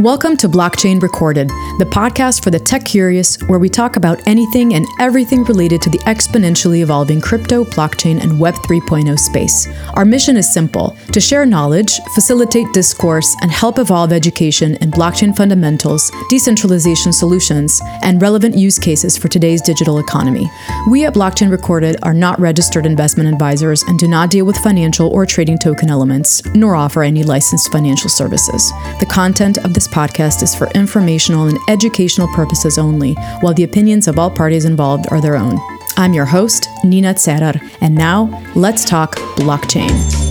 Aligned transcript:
Welcome 0.00 0.36
to 0.36 0.48
Blockchain 0.48 1.02
Recorded, 1.02 1.48
the 1.48 1.88
podcast 1.90 2.44
for 2.44 2.52
the 2.52 2.60
tech 2.60 2.84
curious, 2.84 3.34
where 3.48 3.58
we 3.58 3.68
talk 3.68 3.96
about 3.96 4.22
anything 4.28 4.74
and 4.74 4.86
everything 5.00 5.42
related 5.42 5.82
to 5.82 5.90
the 5.90 5.98
exponentially 6.06 6.82
evolving 6.82 7.20
crypto, 7.20 7.64
blockchain, 7.64 8.22
and 8.22 8.38
Web 8.38 8.54
3.0 8.54 9.18
space. 9.18 9.66
Our 9.94 10.04
mission 10.04 10.36
is 10.36 10.54
simple 10.54 10.96
to 11.10 11.20
share 11.20 11.44
knowledge, 11.44 11.98
facilitate 12.14 12.72
discourse, 12.72 13.34
and 13.42 13.50
help 13.50 13.80
evolve 13.80 14.12
education 14.12 14.76
in 14.76 14.92
blockchain 14.92 15.36
fundamentals, 15.36 16.12
decentralization 16.30 17.12
solutions, 17.12 17.80
and 18.04 18.22
relevant 18.22 18.56
use 18.56 18.78
cases 18.78 19.16
for 19.16 19.26
today's 19.26 19.60
digital 19.60 19.98
economy. 19.98 20.48
We 20.88 21.06
at 21.06 21.14
Blockchain 21.14 21.50
Recorded 21.50 21.96
are 22.04 22.14
not 22.14 22.38
registered 22.38 22.86
investment 22.86 23.32
advisors 23.32 23.82
and 23.82 23.98
do 23.98 24.06
not 24.06 24.30
deal 24.30 24.46
with 24.46 24.58
financial 24.58 25.08
or 25.08 25.26
trading 25.26 25.58
token 25.58 25.90
elements, 25.90 26.40
nor 26.54 26.76
offer 26.76 27.02
any 27.02 27.24
licensed 27.24 27.72
financial 27.72 28.08
services. 28.08 28.70
The 29.00 29.08
content 29.10 29.58
of 29.58 29.74
this 29.74 29.87
podcast 29.88 30.42
is 30.42 30.54
for 30.54 30.68
informational 30.70 31.48
and 31.48 31.58
educational 31.68 32.28
purposes 32.34 32.78
only, 32.78 33.14
while 33.40 33.54
the 33.54 33.64
opinions 33.64 34.08
of 34.08 34.18
all 34.18 34.30
parties 34.30 34.64
involved 34.64 35.06
are 35.10 35.20
their 35.20 35.36
own. 35.36 35.58
I'm 35.96 36.14
your 36.14 36.26
host, 36.26 36.68
Nina 36.84 37.14
Tserar, 37.14 37.60
and 37.80 37.94
now 37.94 38.30
let's 38.54 38.84
talk 38.84 39.16
blockchain. 39.36 40.27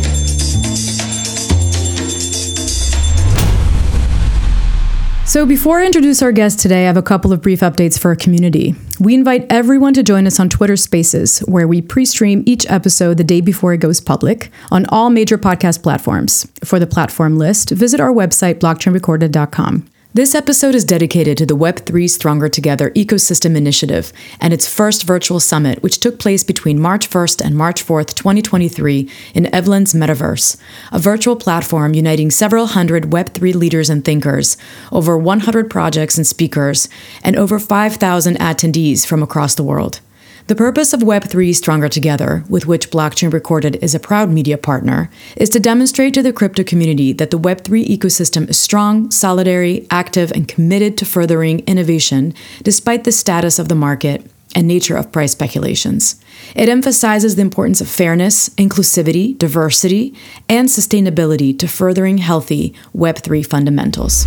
So, 5.27 5.45
before 5.45 5.81
I 5.81 5.85
introduce 5.85 6.21
our 6.21 6.31
guest 6.31 6.57
today, 6.57 6.85
I 6.85 6.87
have 6.87 6.95
a 6.95 7.01
couple 7.01 7.33
of 7.33 7.41
brief 7.41 7.59
updates 7.59 7.99
for 7.99 8.07
our 8.07 8.15
community. 8.15 8.75
We 8.97 9.13
invite 9.13 9.45
everyone 9.49 9.93
to 9.95 10.01
join 10.01 10.25
us 10.25 10.39
on 10.39 10.47
Twitter 10.47 10.77
Spaces, 10.77 11.39
where 11.39 11.67
we 11.67 11.81
pre 11.81 12.05
stream 12.05 12.43
each 12.45 12.65
episode 12.71 13.17
the 13.17 13.25
day 13.25 13.41
before 13.41 13.73
it 13.73 13.79
goes 13.79 13.99
public 13.99 14.49
on 14.71 14.85
all 14.85 15.09
major 15.09 15.37
podcast 15.37 15.83
platforms. 15.83 16.49
For 16.63 16.79
the 16.79 16.87
platform 16.87 17.37
list, 17.37 17.71
visit 17.71 17.99
our 17.99 18.13
website, 18.13 18.59
blockchainrecorded.com. 18.59 19.89
This 20.17 20.33
episode 20.33 20.73
is 20.73 20.83
dedicated 20.83 21.37
to 21.37 21.45
the 21.45 21.55
Web3 21.55 22.09
Stronger 22.09 22.49
Together 22.49 22.89
Ecosystem 22.95 23.55
Initiative 23.55 24.11
and 24.41 24.51
its 24.51 24.67
first 24.67 25.03
virtual 25.03 25.39
summit, 25.39 25.83
which 25.83 25.99
took 25.99 26.17
place 26.17 26.43
between 26.43 26.79
March 26.79 27.07
1st 27.07 27.45
and 27.45 27.55
March 27.55 27.85
4th, 27.85 28.15
2023, 28.15 29.07
in 29.35 29.45
Evveland's 29.53 29.93
Metaverse, 29.93 30.59
a 30.91 30.97
virtual 30.97 31.35
platform 31.35 31.93
uniting 31.93 32.31
several 32.31 32.65
hundred 32.65 33.11
Web3 33.11 33.53
leaders 33.53 33.91
and 33.91 34.03
thinkers, 34.03 34.57
over 34.91 35.15
100 35.15 35.69
projects 35.69 36.17
and 36.17 36.25
speakers, 36.25 36.89
and 37.23 37.35
over 37.35 37.59
5,000 37.59 38.39
attendees 38.39 39.05
from 39.05 39.21
across 39.21 39.53
the 39.53 39.61
world. 39.61 40.01
The 40.47 40.55
purpose 40.55 40.93
of 40.93 41.01
Web3 41.01 41.53
Stronger 41.53 41.89
Together, 41.89 42.45
with 42.47 42.65
which 42.65 42.89
Blockchain 42.89 43.33
Recorded 43.33 43.75
is 43.83 43.93
a 43.93 43.99
proud 43.99 44.29
media 44.29 44.57
partner, 44.57 45.09
is 45.35 45.49
to 45.49 45.59
demonstrate 45.59 46.13
to 46.13 46.23
the 46.23 46.31
crypto 46.31 46.63
community 46.63 47.11
that 47.11 47.31
the 47.31 47.39
Web3 47.39 47.85
ecosystem 47.85 48.49
is 48.49 48.57
strong, 48.57 49.09
solidary, 49.09 49.85
active, 49.91 50.31
and 50.31 50.47
committed 50.47 50.97
to 50.97 51.05
furthering 51.05 51.59
innovation 51.67 52.33
despite 52.63 53.03
the 53.03 53.11
status 53.11 53.59
of 53.59 53.67
the 53.67 53.75
market 53.75 54.25
and 54.55 54.69
nature 54.69 54.95
of 54.95 55.11
price 55.11 55.33
speculations. 55.33 56.15
It 56.55 56.69
emphasizes 56.69 57.35
the 57.35 57.41
importance 57.41 57.81
of 57.81 57.89
fairness, 57.89 58.47
inclusivity, 58.51 59.37
diversity, 59.37 60.15
and 60.47 60.69
sustainability 60.69 61.59
to 61.59 61.67
furthering 61.67 62.19
healthy 62.19 62.73
Web3 62.95 63.45
fundamentals. 63.45 64.25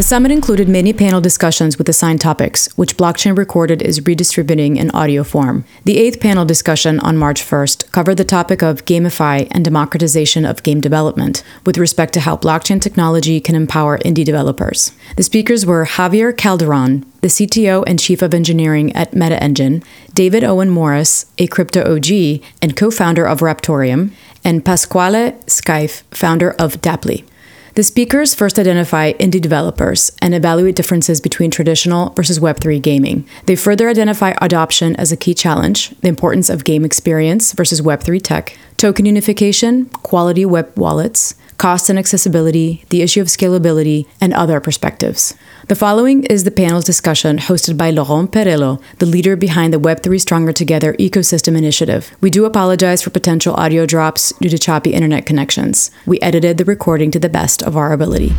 The 0.00 0.06
summit 0.06 0.32
included 0.32 0.66
many 0.66 0.94
panel 0.94 1.20
discussions 1.20 1.76
with 1.76 1.86
assigned 1.86 2.22
topics, 2.22 2.68
which 2.74 2.96
Blockchain 2.96 3.36
Recorded 3.36 3.82
is 3.82 4.06
redistributing 4.06 4.78
in 4.78 4.90
audio 4.92 5.22
form. 5.22 5.66
The 5.84 5.98
eighth 5.98 6.20
panel 6.20 6.46
discussion 6.46 6.98
on 7.00 7.18
March 7.18 7.42
1st 7.42 7.92
covered 7.92 8.14
the 8.14 8.24
topic 8.24 8.62
of 8.62 8.86
GameFi 8.86 9.48
and 9.50 9.62
democratization 9.62 10.46
of 10.46 10.62
game 10.62 10.80
development, 10.80 11.44
with 11.66 11.76
respect 11.76 12.14
to 12.14 12.20
how 12.20 12.38
blockchain 12.38 12.80
technology 12.80 13.40
can 13.40 13.54
empower 13.54 13.98
indie 13.98 14.24
developers. 14.24 14.92
The 15.18 15.22
speakers 15.22 15.66
were 15.66 15.84
Javier 15.84 16.34
Calderon, 16.34 17.04
the 17.20 17.28
CTO 17.28 17.84
and 17.86 18.00
Chief 18.00 18.22
of 18.22 18.32
Engineering 18.32 18.96
at 18.96 19.12
MetaEngine, 19.12 19.84
David 20.14 20.42
Owen 20.44 20.70
Morris, 20.70 21.26
a 21.36 21.46
crypto 21.46 21.82
OG 21.82 22.40
and 22.62 22.74
co 22.74 22.90
founder 22.90 23.26
of 23.26 23.40
Raptoreum, 23.40 24.12
and 24.42 24.64
Pasquale 24.64 25.32
Scaife, 25.46 26.04
founder 26.10 26.52
of 26.52 26.80
Daply. 26.80 27.26
The 27.74 27.84
speakers 27.84 28.34
first 28.34 28.58
identify 28.58 29.12
indie 29.12 29.40
developers 29.40 30.10
and 30.20 30.34
evaluate 30.34 30.74
differences 30.74 31.20
between 31.20 31.52
traditional 31.52 32.10
versus 32.10 32.40
Web3 32.40 32.82
gaming. 32.82 33.28
They 33.46 33.54
further 33.54 33.88
identify 33.88 34.34
adoption 34.40 34.96
as 34.96 35.12
a 35.12 35.16
key 35.16 35.34
challenge, 35.34 35.90
the 36.00 36.08
importance 36.08 36.50
of 36.50 36.64
game 36.64 36.84
experience 36.84 37.52
versus 37.52 37.80
Web3 37.80 38.20
tech, 38.22 38.58
token 38.76 39.06
unification, 39.06 39.86
quality 39.86 40.44
web 40.44 40.76
wallets, 40.76 41.34
cost 41.58 41.90
and 41.90 41.98
accessibility, 41.98 42.84
the 42.88 43.02
issue 43.02 43.20
of 43.20 43.28
scalability, 43.28 44.06
and 44.20 44.32
other 44.32 44.58
perspectives. 44.60 45.34
The 45.70 45.76
following 45.76 46.24
is 46.24 46.42
the 46.42 46.50
panel's 46.50 46.84
discussion 46.84 47.38
hosted 47.38 47.76
by 47.76 47.92
Laurent 47.92 48.32
Perello, 48.32 48.82
the 48.98 49.06
leader 49.06 49.36
behind 49.36 49.72
the 49.72 49.78
Web3 49.78 50.20
Stronger 50.20 50.52
Together 50.52 50.94
ecosystem 50.94 51.56
initiative. 51.56 52.10
We 52.20 52.28
do 52.28 52.44
apologize 52.44 53.02
for 53.02 53.10
potential 53.10 53.54
audio 53.54 53.86
drops 53.86 54.32
due 54.40 54.48
to 54.48 54.58
choppy 54.58 54.92
internet 54.92 55.26
connections. 55.26 55.92
We 56.06 56.18
edited 56.22 56.58
the 56.58 56.64
recording 56.64 57.12
to 57.12 57.20
the 57.20 57.28
best 57.28 57.62
of 57.62 57.76
our 57.76 57.92
ability. 57.92 58.30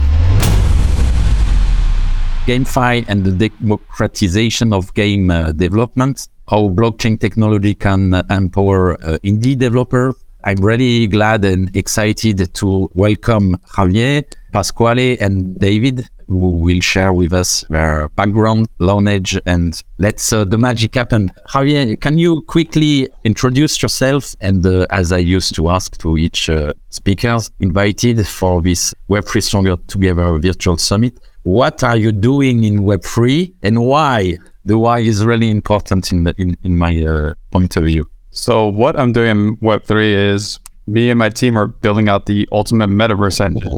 GameFi 2.48 3.06
and 3.08 3.24
the 3.24 3.48
democratization 3.48 4.74
of 4.74 4.94
game 4.94 5.32
uh, 5.32 5.54
development, 5.54 6.28
how 6.50 6.68
blockchain 6.68 7.18
technology 7.18 7.76
can 7.76 8.14
uh, 8.14 8.24
empower 8.30 8.96
uh, 8.96 9.20
indie 9.24 9.58
developers, 9.58 10.16
I'm 10.44 10.58
really 10.58 11.06
glad 11.06 11.46
and 11.46 11.74
excited 11.76 12.52
to 12.56 12.90
welcome 12.96 13.58
Javier, 13.76 14.24
Pasquale, 14.52 15.18
and 15.20 15.58
David, 15.60 16.10
who 16.32 16.52
will 16.52 16.80
share 16.80 17.12
with 17.12 17.34
us 17.34 17.66
their 17.70 18.08
background, 18.10 18.68
knowledge, 18.80 19.38
and 19.46 19.84
let's 19.98 20.32
uh, 20.32 20.46
the 20.46 20.58
magic 20.58 20.96
happen. 20.96 21.32
Javier, 21.50 22.00
can 22.00 22.18
you 22.18 22.42
quickly 22.44 23.10
introduce 23.26 23.82
yourself? 23.82 24.34
And 24.40 24.66
uh, 24.66 24.88
as 24.90 25.12
I 25.12 25.18
used 25.18 25.56
to 25.56 25.70
ask 25.70 25.98
to 26.00 26.18
each 26.18 26.50
uh, 26.50 26.74
speakers 26.90 27.52
invited 27.60 28.26
for 28.26 28.62
this 28.62 28.94
Web3 29.10 29.44
Stronger 29.44 29.76
Together 29.88 30.38
virtual 30.40 30.78
summit, 30.78 31.20
what 31.44 31.84
are 31.84 31.98
you 31.98 32.12
doing 32.12 32.64
in 32.64 32.80
Web3 32.80 33.54
and 33.64 33.86
why? 33.86 34.38
The 34.64 34.78
why 34.78 35.00
is 35.00 35.26
really 35.26 35.50
important 35.50 36.12
in, 36.12 36.24
the, 36.24 36.34
in, 36.38 36.56
in 36.64 36.78
my 36.78 37.04
uh, 37.04 37.34
point 37.52 37.76
of 37.76 37.84
view. 37.84 38.10
So 38.30 38.68
what 38.68 38.98
I'm 38.98 39.12
doing 39.12 39.32
in 39.32 39.58
Web3 39.58 40.34
is 40.34 40.60
me 40.88 41.10
and 41.10 41.20
my 41.20 41.30
team 41.30 41.58
are 41.58 41.68
building 41.68 42.08
out 42.10 42.26
the 42.26 42.48
ultimate 42.52 42.90
metaverse 42.90 43.42
engine, 43.44 43.78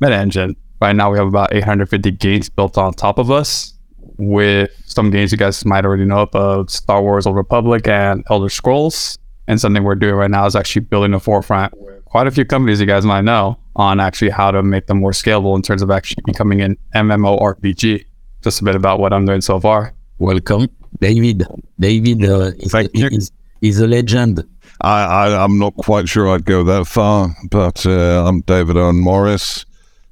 Meta 0.00 0.14
Engine. 0.14 0.56
Right 0.80 0.94
now 0.94 1.10
we 1.10 1.18
have 1.18 1.26
about 1.26 1.52
850 1.52 2.12
games 2.12 2.48
built 2.48 2.78
on 2.78 2.92
top 2.94 3.18
of 3.18 3.30
us 3.30 3.74
with 4.18 4.70
some 4.86 5.10
games 5.10 5.32
you 5.32 5.38
guys 5.38 5.64
might 5.64 5.84
already 5.84 6.04
know 6.04 6.20
about 6.20 6.70
Star 6.70 7.02
Wars 7.02 7.26
Old 7.26 7.36
Republic 7.36 7.88
and 7.88 8.24
Elder 8.30 8.48
Scrolls. 8.48 9.18
And 9.48 9.60
something 9.60 9.82
we're 9.82 9.94
doing 9.94 10.14
right 10.14 10.30
now 10.30 10.46
is 10.46 10.54
actually 10.54 10.82
building 10.82 11.14
a 11.14 11.20
forefront 11.20 11.76
with 11.78 12.04
quite 12.04 12.26
a 12.26 12.30
few 12.30 12.44
companies 12.44 12.80
you 12.80 12.86
guys 12.86 13.04
might 13.04 13.22
know 13.22 13.58
on 13.76 13.98
actually 13.98 14.30
how 14.30 14.50
to 14.50 14.62
make 14.62 14.86
them 14.86 14.98
more 14.98 15.12
scalable 15.12 15.56
in 15.56 15.62
terms 15.62 15.82
of 15.82 15.90
actually 15.90 16.22
becoming 16.26 16.60
an 16.60 16.76
MMORPG. 16.94 18.04
Just 18.42 18.60
a 18.60 18.64
bit 18.64 18.76
about 18.76 19.00
what 19.00 19.12
I'm 19.12 19.24
doing 19.24 19.40
so 19.40 19.58
far. 19.58 19.94
Welcome, 20.18 20.68
David. 21.00 21.44
David 21.80 22.24
uh, 22.24 22.52
is, 22.58 22.74
is, 22.94 23.32
He's 23.60 23.80
a 23.80 23.86
legend. 23.86 24.44
I, 24.80 25.04
I, 25.04 25.44
am 25.44 25.58
not 25.58 25.74
quite 25.76 26.08
sure 26.08 26.28
I'd 26.28 26.44
go 26.44 26.62
that 26.64 26.86
far, 26.86 27.34
but 27.50 27.84
uh, 27.84 28.24
I'm 28.26 28.42
David 28.42 28.76
Owen 28.76 29.00
Morris, 29.00 29.64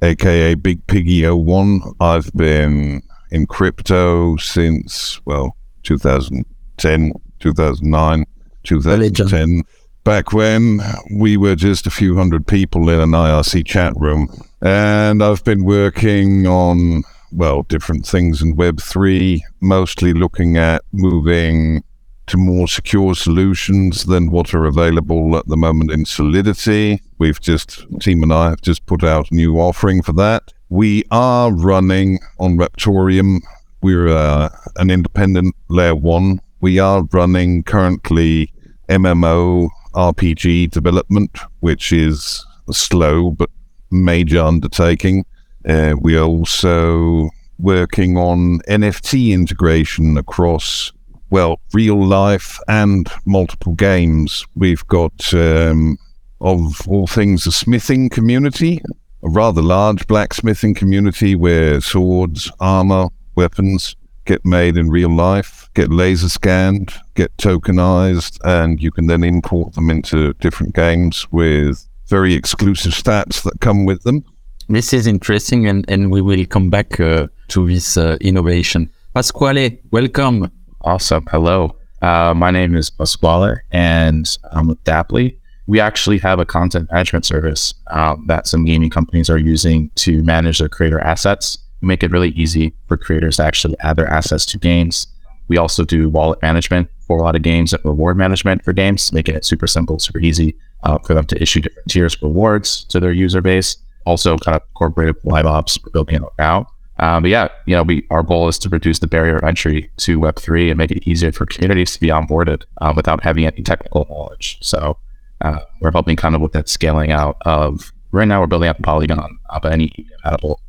aka 0.06 0.54
Big 0.54 0.86
Piggy 0.86 1.28
01. 1.28 1.82
I've 2.00 2.32
been 2.32 3.02
in 3.30 3.46
crypto 3.46 4.36
since, 4.36 5.20
well, 5.26 5.56
2010, 5.82 7.12
2009, 7.40 8.24
2010. 8.62 9.62
Back 10.04 10.32
when 10.32 10.80
we 11.12 11.36
were 11.36 11.56
just 11.56 11.86
a 11.86 11.91
few 11.91 12.16
hundred 12.16 12.47
people 12.47 12.88
in 12.88 13.00
an 13.00 13.10
IRC 13.10 13.66
chat 13.66 13.92
room. 13.97 14.28
And 14.62 15.22
I've 15.22 15.42
been 15.42 15.64
working 15.64 16.47
on, 16.47 17.02
well, 17.32 17.64
different 17.64 18.06
things 18.06 18.41
in 18.41 18.56
Web3, 18.56 19.41
mostly 19.60 20.12
looking 20.12 20.56
at 20.56 20.82
moving 20.92 21.82
to 22.26 22.36
more 22.36 22.66
secure 22.66 23.14
solutions 23.14 24.04
than 24.04 24.30
what 24.30 24.52
are 24.54 24.64
available 24.64 25.36
at 25.36 25.46
the 25.46 25.56
moment 25.56 25.90
in 25.90 26.04
Solidity. 26.04 27.00
We've 27.18 27.40
just, 27.40 27.84
team 28.00 28.22
and 28.22 28.32
I 28.32 28.50
have 28.50 28.60
just 28.60 28.86
put 28.86 29.04
out 29.04 29.30
a 29.30 29.34
new 29.34 29.58
offering 29.58 30.02
for 30.02 30.12
that. 30.14 30.52
We 30.68 31.04
are 31.10 31.52
running 31.52 32.18
on 32.38 32.58
Raptoreum. 32.58 33.40
We're 33.82 34.08
uh, 34.08 34.48
an 34.76 34.90
independent 34.90 35.54
layer 35.68 35.94
one. 35.94 36.40
We 36.60 36.78
are 36.78 37.04
running 37.12 37.62
currently 37.62 38.52
MMO 38.88 39.68
RPG 39.94 40.70
development, 40.70 41.38
which 41.60 41.92
is 41.92 42.44
a 42.68 42.72
slow 42.72 43.30
but 43.30 43.50
major 43.90 44.40
undertaking. 44.40 45.24
Uh, 45.68 45.94
we 46.00 46.16
are 46.16 46.24
also 46.24 47.30
working 47.58 48.16
on 48.16 48.60
NFT 48.68 49.32
integration 49.32 50.18
across 50.18 50.92
well, 51.30 51.60
real 51.72 52.04
life 52.04 52.58
and 52.68 53.08
multiple 53.24 53.74
games. 53.74 54.46
We've 54.54 54.86
got, 54.86 55.34
um, 55.34 55.98
of 56.40 56.86
all 56.88 57.06
things, 57.06 57.46
a 57.46 57.52
smithing 57.52 58.10
community 58.10 58.80
a 59.26 59.28
rather 59.28 59.62
large 59.62 60.06
blacksmithing 60.06 60.74
community 60.74 61.34
where 61.34 61.80
swords, 61.80 62.50
armor, 62.60 63.08
weapons 63.34 63.96
get 64.24 64.44
made 64.44 64.76
in 64.76 64.88
real 64.88 65.10
life, 65.10 65.68
get 65.74 65.90
laser 65.90 66.28
scanned, 66.28 66.92
get 67.14 67.36
tokenized, 67.36 68.38
and 68.44 68.82
you 68.82 68.90
can 68.90 69.06
then 69.06 69.24
import 69.24 69.74
them 69.74 69.90
into 69.90 70.32
different 70.34 70.74
games 70.74 71.26
with 71.30 71.86
very 72.08 72.34
exclusive 72.34 72.92
stats 72.92 73.42
that 73.42 73.60
come 73.60 73.84
with 73.84 74.02
them. 74.02 74.24
This 74.68 74.92
is 74.92 75.06
interesting, 75.06 75.66
and, 75.66 75.84
and 75.88 76.10
we 76.10 76.20
will 76.20 76.44
come 76.44 76.70
back 76.70 76.98
uh, 76.98 77.28
to 77.48 77.66
this 77.66 77.96
uh, 77.96 78.16
innovation. 78.20 78.90
Pasquale, 79.14 79.78
welcome. 79.90 80.50
Awesome. 80.82 81.24
Hello. 81.30 81.76
Uh, 82.02 82.34
my 82.36 82.50
name 82.50 82.76
is 82.76 82.90
Pasquale, 82.90 83.56
and 83.72 84.38
I'm 84.52 84.68
with 84.68 84.82
Daply. 84.84 85.38
We 85.66 85.80
actually 85.80 86.18
have 86.18 86.38
a 86.38 86.46
content 86.46 86.88
management 86.92 87.24
service 87.24 87.74
um, 87.88 88.24
that 88.28 88.46
some 88.46 88.64
gaming 88.64 88.90
companies 88.90 89.28
are 89.28 89.38
using 89.38 89.90
to 89.96 90.22
manage 90.22 90.58
their 90.58 90.68
creator 90.68 91.00
assets, 91.00 91.58
make 91.80 92.02
it 92.02 92.10
really 92.10 92.30
easy 92.30 92.74
for 92.86 92.96
creators 92.96 93.38
to 93.38 93.44
actually 93.44 93.76
add 93.80 93.96
their 93.96 94.08
assets 94.08 94.46
to 94.46 94.58
games. 94.58 95.08
We 95.48 95.56
also 95.56 95.84
do 95.84 96.08
wallet 96.08 96.40
management 96.42 96.88
for 97.06 97.18
a 97.18 97.22
lot 97.22 97.34
of 97.34 97.42
games 97.42 97.72
and 97.72 97.84
reward 97.84 98.16
management 98.16 98.64
for 98.64 98.72
games, 98.72 99.12
making 99.12 99.34
it 99.34 99.44
super 99.44 99.66
simple, 99.66 99.98
super 99.98 100.20
easy 100.20 100.56
uh, 100.84 100.98
for 100.98 101.14
them 101.14 101.26
to 101.26 101.42
issue 101.42 101.60
different 101.60 101.88
tiers 101.88 102.14
of 102.14 102.22
rewards 102.22 102.84
to 102.84 103.00
their 103.00 103.12
user 103.12 103.40
base 103.40 103.78
also 104.06 104.38
kind 104.38 104.56
of 104.56 104.62
incorporated 104.70 105.16
live 105.24 105.46
ops 105.46 105.76
building 105.78 106.16
it 106.16 106.22
out. 106.38 106.68
Um, 106.98 107.22
but 107.22 107.31
yeah, 107.31 107.48
you 107.66 107.77
know, 107.77 107.83
we 107.83 108.07
our 108.10 108.22
goal 108.22 108.48
is 108.48 108.59
to 108.60 108.69
reduce 108.69 108.98
the 109.01 109.07
barrier 109.07 109.37
of 109.37 109.45
entry 109.45 109.91
to 109.98 110.19
Web 110.19 110.37
three 110.37 110.71
and 110.71 110.78
make 110.78 110.91
it 110.91 111.07
easier 111.07 111.33
for 111.33 111.47
communities 111.47 111.93
to 111.93 112.01
be 112.01 112.09
onboarded 112.09 112.65
uh, 112.81 112.93
without 112.97 113.22
having 113.22 113.47
any 113.47 113.63
technical 113.63 114.07
knowledge. 114.09 114.59
So 114.63 114.97
uh, 115.43 115.60
we're 115.81 115.91
helping 115.93 116.16
kind 116.16 116.34
of 116.34 116.41
with 116.41 116.53
that 116.53 116.69
scaling 116.69 117.13
out 117.13 117.37
of 117.43 117.93
right 118.13 118.27
now 118.27 118.41
we're 118.41 118.47
building 118.47 118.69
out 118.69 118.81
Polygon, 118.83 119.39
uh, 119.51 119.60
but 119.60 119.72
any 119.72 119.89
compatible. 120.22 120.60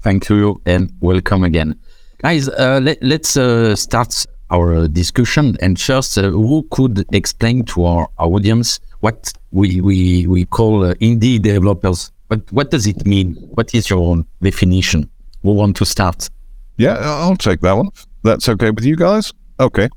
Thank 0.00 0.28
you 0.28 0.60
and 0.66 0.92
welcome 1.00 1.44
again, 1.44 1.78
guys. 2.18 2.48
Uh, 2.48 2.80
let, 2.82 3.02
us 3.02 3.36
uh, 3.36 3.76
start 3.76 4.26
our 4.50 4.88
discussion 4.88 5.56
and 5.60 5.78
first, 5.80 6.18
uh, 6.18 6.30
who 6.30 6.66
could 6.70 7.04
explain 7.12 7.64
to 7.66 7.84
our 7.84 8.08
audience 8.18 8.80
what 9.00 9.32
we 9.52 9.80
we 9.80 10.26
we 10.26 10.44
call 10.44 10.84
uh, 10.84 10.94
indie 10.94 11.40
developers? 11.40 12.10
But 12.28 12.40
what 12.52 12.70
does 12.70 12.86
it 12.86 13.06
mean? 13.06 13.34
What 13.54 13.74
is 13.74 13.88
your 13.90 14.00
own 14.00 14.26
definition? 14.42 15.10
We 15.42 15.52
want 15.52 15.76
to 15.76 15.84
start. 15.84 16.28
Yeah, 16.76 16.96
I'll 17.00 17.36
take 17.36 17.60
that 17.60 17.72
one. 17.72 17.90
That's 18.22 18.48
okay 18.48 18.70
with 18.70 18.84
you 18.84 18.96
guys? 18.96 19.32
Okay. 19.58 19.88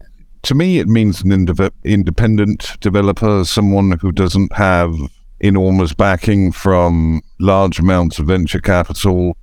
To 0.43 0.55
me, 0.55 0.79
it 0.79 0.88
means 0.88 1.21
an 1.21 1.31
independent 1.83 2.79
developer, 2.79 3.45
someone 3.45 3.97
who 3.99 4.11
doesn't 4.11 4.51
have 4.53 4.95
enormous 5.39 5.93
backing 5.93 6.51
from 6.51 7.21
large 7.39 7.79
amounts 7.79 8.19
of 8.19 8.27
venture 8.27 8.59
capital 8.59 9.38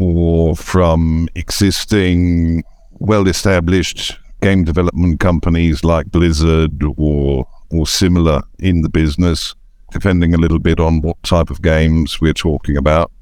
or 0.00 0.56
from 0.56 1.28
existing 1.34 2.62
well 2.92 3.26
established 3.28 4.16
game 4.40 4.64
development 4.64 5.20
companies 5.20 5.84
like 5.84 6.10
Blizzard 6.10 6.82
or 6.96 7.46
or 7.70 7.86
similar 7.86 8.42
in 8.58 8.82
the 8.82 8.88
business 8.88 9.54
depending 9.94 10.34
a 10.34 10.36
little 10.36 10.58
bit 10.58 10.80
on 10.80 11.00
what 11.00 11.22
type 11.22 11.50
of 11.50 11.62
games 11.62 12.20
we're 12.20 12.34
talking 12.34 12.76
about, 12.76 13.12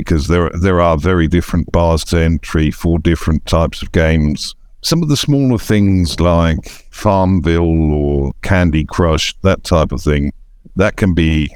because 0.00 0.28
there 0.28 0.50
there 0.60 0.80
are 0.80 0.96
very 0.96 1.28
different 1.28 1.70
bars 1.72 2.04
to 2.06 2.18
entry 2.18 2.70
for 2.70 2.98
different 2.98 3.46
types 3.46 3.82
of 3.82 3.92
games. 3.92 4.54
Some 4.82 5.02
of 5.02 5.08
the 5.08 5.16
smaller 5.16 5.58
things 5.58 6.18
like 6.20 6.68
Farmville 6.90 7.92
or 7.92 8.32
Candy 8.42 8.84
Crush, 8.84 9.34
that 9.42 9.62
type 9.62 9.92
of 9.92 10.00
thing, 10.00 10.32
that 10.76 10.96
can 10.96 11.14
be 11.14 11.54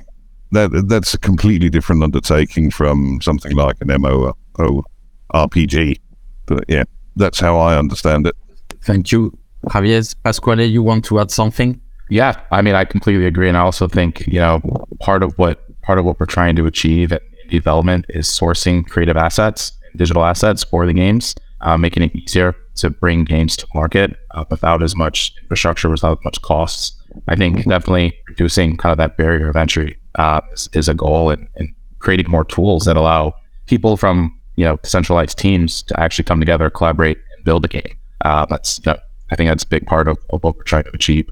that 0.52 0.86
that's 0.88 1.14
a 1.14 1.18
completely 1.18 1.70
different 1.70 2.02
undertaking 2.02 2.70
from 2.70 3.20
something 3.22 3.56
like 3.56 3.76
an 3.80 3.88
MMO 3.88 4.32
RPG. 5.34 6.00
But 6.46 6.64
yeah, 6.68 6.84
that's 7.16 7.40
how 7.40 7.56
I 7.58 7.78
understand 7.78 8.26
it. 8.26 8.36
Thank 8.82 9.10
you. 9.12 9.36
Javier 9.66 10.14
Pasquale, 10.22 10.66
you 10.66 10.82
want 10.82 11.04
to 11.06 11.18
add 11.20 11.30
something? 11.30 11.80
Yeah, 12.10 12.38
I 12.50 12.60
mean, 12.60 12.74
I 12.74 12.84
completely 12.84 13.26
agree, 13.26 13.48
and 13.48 13.56
I 13.56 13.60
also 13.60 13.88
think 13.88 14.26
you 14.26 14.40
know 14.40 14.60
part 15.00 15.22
of 15.22 15.32
what 15.38 15.60
part 15.82 15.98
of 15.98 16.04
what 16.04 16.20
we're 16.20 16.26
trying 16.26 16.56
to 16.56 16.66
achieve 16.66 17.12
at 17.12 17.22
development 17.48 18.06
is 18.08 18.26
sourcing 18.26 18.86
creative 18.86 19.16
assets, 19.16 19.72
digital 19.96 20.24
assets 20.24 20.64
for 20.64 20.86
the 20.86 20.92
games, 20.92 21.34
uh, 21.60 21.76
making 21.76 22.04
it 22.04 22.14
easier 22.14 22.54
to 22.76 22.90
bring 22.90 23.24
games 23.24 23.56
to 23.56 23.66
market 23.74 24.16
uh, 24.32 24.44
without 24.50 24.82
as 24.82 24.96
much 24.96 25.32
infrastructure, 25.42 25.88
without 25.88 26.24
much 26.24 26.40
costs. 26.42 27.00
I 27.28 27.36
think 27.36 27.64
definitely 27.64 28.18
reducing 28.28 28.76
kind 28.76 28.90
of 28.90 28.98
that 28.98 29.16
barrier 29.16 29.48
of 29.48 29.56
entry 29.56 29.96
uh, 30.16 30.40
is, 30.52 30.68
is, 30.72 30.88
a 30.88 30.94
goal, 30.94 31.30
and, 31.30 31.46
and 31.56 31.68
creating 32.00 32.30
more 32.30 32.44
tools 32.44 32.84
that 32.84 32.96
allow 32.96 33.34
people 33.66 33.96
from 33.96 34.36
you 34.56 34.64
know 34.64 34.78
centralized 34.82 35.38
teams 35.38 35.82
to 35.84 36.00
actually 36.00 36.24
come 36.24 36.40
together, 36.40 36.70
collaborate, 36.70 37.18
and 37.36 37.44
build 37.44 37.64
a 37.64 37.68
game. 37.68 37.96
Uh, 38.22 38.46
that's 38.46 38.80
you 38.84 38.92
know, 38.92 38.98
I 39.30 39.36
think 39.36 39.48
that's 39.48 39.64
a 39.64 39.68
big 39.68 39.86
part 39.86 40.08
of 40.08 40.18
what 40.30 40.56
we're 40.56 40.62
trying 40.64 40.84
to 40.84 40.92
achieve. 40.92 41.30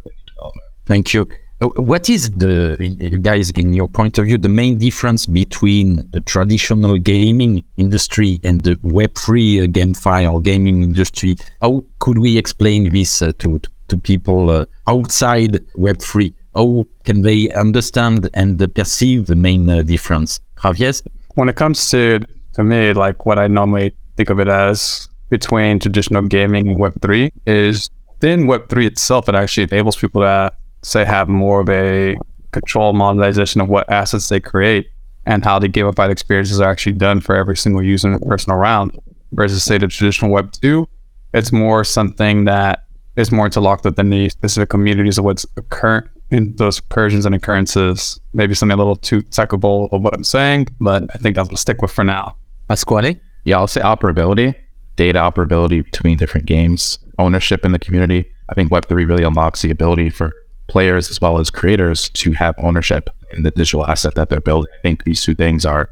Thank 0.87 1.15
you. 1.15 1.29
Uh, 1.63 1.69
what 1.77 2.11
is 2.11 2.29
the, 2.33 3.21
guys, 3.23 3.51
in 3.51 3.73
your 3.73 3.87
point 3.87 4.19
of 4.19 4.27
view, 4.27 4.37
the 4.37 4.49
main 4.49 4.79
difference 4.79 5.27
between 5.27 5.97
the 6.11 6.21
traditional 6.21 6.99
gaming 6.99 7.63
industry 7.77 8.41
and 8.43 8.63
the 8.63 8.75
Web3 8.77 9.63
uh, 9.63 9.67
GameFi 9.69 10.33
or 10.33 10.41
gaming 10.41 10.83
industry? 10.83 11.37
How 11.61 11.85
could 12.01 12.19
we 12.19 12.37
explain 12.37 12.91
this 12.93 13.23
uh, 13.23 13.31
to, 13.39 13.61
to 13.87 13.97
people 13.97 14.51
uh, 14.51 14.67
outside 14.89 15.65
Web3? 15.77 16.35
How 16.57 16.85
can 17.05 17.23
they 17.23 17.51
understand 17.51 18.29
and 18.35 18.59
perceive 18.75 19.27
the 19.27 19.37
main 19.37 19.71
uh, 19.71 19.83
difference? 19.83 20.41
Javier? 20.57 21.01
When 21.37 21.49
it 21.49 21.55
comes 21.55 21.89
to, 21.91 22.21
to 22.55 22.65
me, 22.65 22.93
like 22.93 23.25
what 23.25 23.39
I 23.39 23.47
normally 23.47 23.95
think 24.17 24.31
of 24.31 24.41
it 24.41 24.49
as 24.49 25.09
between 25.31 25.79
traditional 25.79 26.23
gaming 26.23 26.71
and 26.71 26.77
Web3 26.77 27.31
is 27.47 27.89
within 28.09 28.47
Web3 28.47 28.87
itself, 28.87 29.29
it 29.29 29.37
actually 29.37 29.65
enables 29.65 29.95
people 29.95 30.23
to 30.23 30.53
say 30.83 31.05
have 31.05 31.29
more 31.29 31.61
of 31.61 31.69
a 31.71 32.17
control 32.53 32.93
monetization 32.93 33.61
of 33.61 33.69
what 33.69 33.91
assets 33.91 34.29
they 34.29 34.41
create 34.41 34.89
and 35.27 35.45
how 35.45 35.59
the 35.59 35.69
gamified 35.69 36.11
experiences 36.11 36.61
are 36.61 36.71
actually 36.71 36.93
done 36.93 37.21
for 37.21 37.37
every 37.37 37.57
single 37.57 37.83
user 37.83 38.13
and 38.13 38.23
person 38.23 38.53
around. 38.53 38.99
Versus 39.33 39.63
say 39.63 39.79
the 39.79 39.89
traditional 39.89 40.31
web 40.31 40.53
two, 40.53 40.87
it's 41.33 41.53
more 41.53 41.85
something 41.85 42.45
that 42.45 42.85
is 43.17 43.33
more 43.33 43.47
interlocked 43.47 43.85
within 43.85 44.11
the 44.11 44.29
specific 44.29 44.69
communities 44.69 45.19
of 45.19 45.25
what's 45.25 45.47
occurring 45.57 46.09
in 46.31 46.57
those 46.57 46.81
incursions 46.81 47.27
and 47.27 47.35
occurrences. 47.35 48.19
Maybe 48.33 48.55
something 48.55 48.75
a 48.75 48.77
little 48.77 48.97
too 48.97 49.23
technical 49.23 49.87
of 49.93 50.03
what 50.03 50.15
I'm 50.15 50.25
saying, 50.25 50.69
but 50.81 51.05
I 51.15 51.19
think 51.19 51.37
that's 51.37 51.47
what 51.47 51.53
I'll 51.53 51.59
stick 51.59 51.83
with 51.83 51.93
for 51.93 52.05
now. 52.05 52.37
Pasquale? 52.69 53.21
Yeah, 53.45 53.59
I'll 53.59 53.67
say 53.67 53.81
operability, 53.81 54.55
data 54.97 55.19
operability 55.19 55.85
between 55.85 56.17
different 56.17 56.47
games, 56.47 56.99
ownership 57.19 57.65
in 57.65 57.73
the 57.73 57.79
community. 57.79 58.31
I 58.49 58.55
think 58.55 58.71
Web3 58.71 59.09
really 59.09 59.25
unlocks 59.25 59.63
the 59.63 59.71
ability 59.71 60.11
for 60.11 60.33
players 60.73 61.11
as 61.11 61.21
well 61.21 61.39
as 61.39 61.51
creators 61.51 62.09
to 62.23 62.33
have 62.33 62.55
ownership 62.59 63.11
in 63.35 63.43
the 63.43 63.51
digital 63.51 63.85
asset 63.87 64.15
that 64.15 64.29
they're 64.29 64.47
building. 64.51 64.73
I 64.79 64.81
think 64.83 65.05
these 65.05 65.23
two 65.23 65.35
things 65.35 65.65
are, 65.65 65.91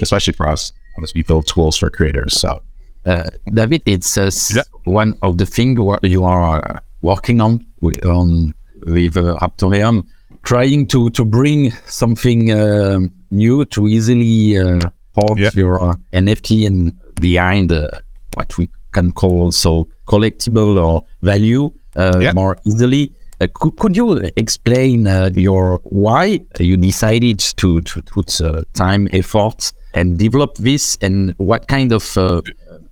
especially 0.00 0.34
for 0.34 0.46
us, 0.48 0.72
as 1.02 1.14
we 1.14 1.22
build 1.22 1.46
tools 1.46 1.76
for 1.78 1.88
creators. 1.90 2.32
So, 2.38 2.62
uh, 3.06 3.30
David, 3.52 3.82
it's 3.86 4.18
uh, 4.18 4.30
yeah. 4.54 4.62
one 4.84 5.10
of 5.22 5.38
the 5.38 5.46
things 5.46 5.78
you 6.02 6.24
are 6.24 6.82
working 7.02 7.40
on 7.40 7.64
with, 7.80 8.04
on 8.04 8.54
with 8.86 9.16
uh, 9.16 9.38
Raptoreum, 9.40 10.06
trying 10.42 10.86
to 10.88 11.10
to 11.10 11.24
bring 11.24 11.70
something 11.86 12.50
uh, 12.52 13.00
new 13.30 13.64
to 13.66 13.88
easily 13.88 14.58
uh, 14.58 14.80
port 15.14 15.38
yeah. 15.38 15.50
your 15.54 15.82
uh, 15.82 15.94
NFT 16.12 16.66
and 16.66 16.92
behind 17.20 17.72
uh, 17.72 17.88
what 18.34 18.56
we 18.58 18.68
can 18.92 19.12
call 19.12 19.42
also 19.42 19.88
collectible 20.06 20.82
or 20.82 21.04
value 21.22 21.70
yeah. 21.96 22.32
more 22.32 22.56
easily. 22.64 23.12
Uh, 23.40 23.46
could, 23.54 23.76
could 23.76 23.96
you 23.96 24.30
explain 24.36 25.06
uh, 25.06 25.30
your 25.34 25.80
why 25.84 26.40
you 26.58 26.76
decided 26.76 27.38
to, 27.38 27.80
to 27.82 28.02
put 28.02 28.40
uh, 28.40 28.62
time, 28.74 29.08
effort, 29.12 29.72
and 29.94 30.18
develop 30.18 30.56
this, 30.56 30.98
and 31.00 31.34
what 31.38 31.66
kind 31.66 31.92
of 31.92 32.04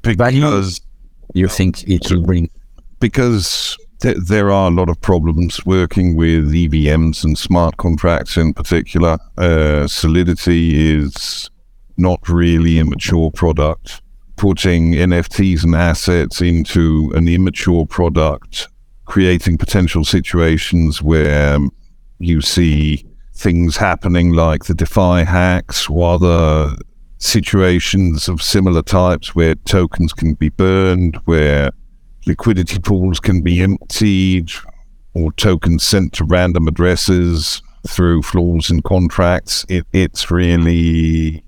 value 0.03 0.63
you 1.35 1.49
think 1.49 1.87
it 1.87 2.11
will 2.11 2.23
bring? 2.23 2.49
Because 2.99 3.77
th- 4.01 4.17
there 4.17 4.51
are 4.51 4.69
a 4.69 4.75
lot 4.75 4.89
of 4.89 4.99
problems 5.03 5.67
working 5.67 6.17
with 6.17 6.51
EVMs 6.53 7.25
and 7.25 7.37
smart 7.37 7.77
contracts 7.77 8.39
in 8.39 8.55
particular. 8.55 9.19
Uh, 9.37 9.87
Solidity 9.87 10.95
is 10.97 11.51
not 11.99 12.27
really 12.27 12.79
a 12.79 12.85
mature 12.87 13.31
product. 13.31 14.01
Putting 14.37 14.93
NFTs 14.93 15.65
and 15.65 15.75
assets 15.75 16.41
into 16.41 17.13
an 17.15 17.29
immature 17.29 17.85
product 17.85 18.69
creating 19.09 19.57
potential 19.57 20.05
situations 20.05 21.03
where 21.03 21.57
um, 21.57 21.73
you 22.19 22.43
see 22.43 23.05
things 23.35 23.77
happening 23.77 24.33
like 24.33 24.65
the 24.65 24.75
DeFi 24.75 25.25
hacks 25.25 25.89
or 25.89 26.15
other 26.15 26.77
situations 27.17 28.29
of 28.29 28.43
similar 28.43 28.83
types 28.83 29.35
where 29.35 29.55
tokens 29.55 30.13
can 30.13 30.35
be 30.35 30.51
burned, 30.51 31.17
where 31.25 31.71
liquidity 32.27 32.79
pools 32.79 33.19
can 33.19 33.41
be 33.41 33.63
emptied, 33.63 34.51
or 35.15 35.33
tokens 35.33 35.83
sent 35.83 36.13
to 36.13 36.25
random 36.25 36.69
addresses 36.69 37.63
through 37.87 38.21
flaws 38.23 38.71
in 38.71 38.83
contracts. 38.83 39.65
It, 39.71 39.87
it's 39.93 40.31
really 40.31 41.43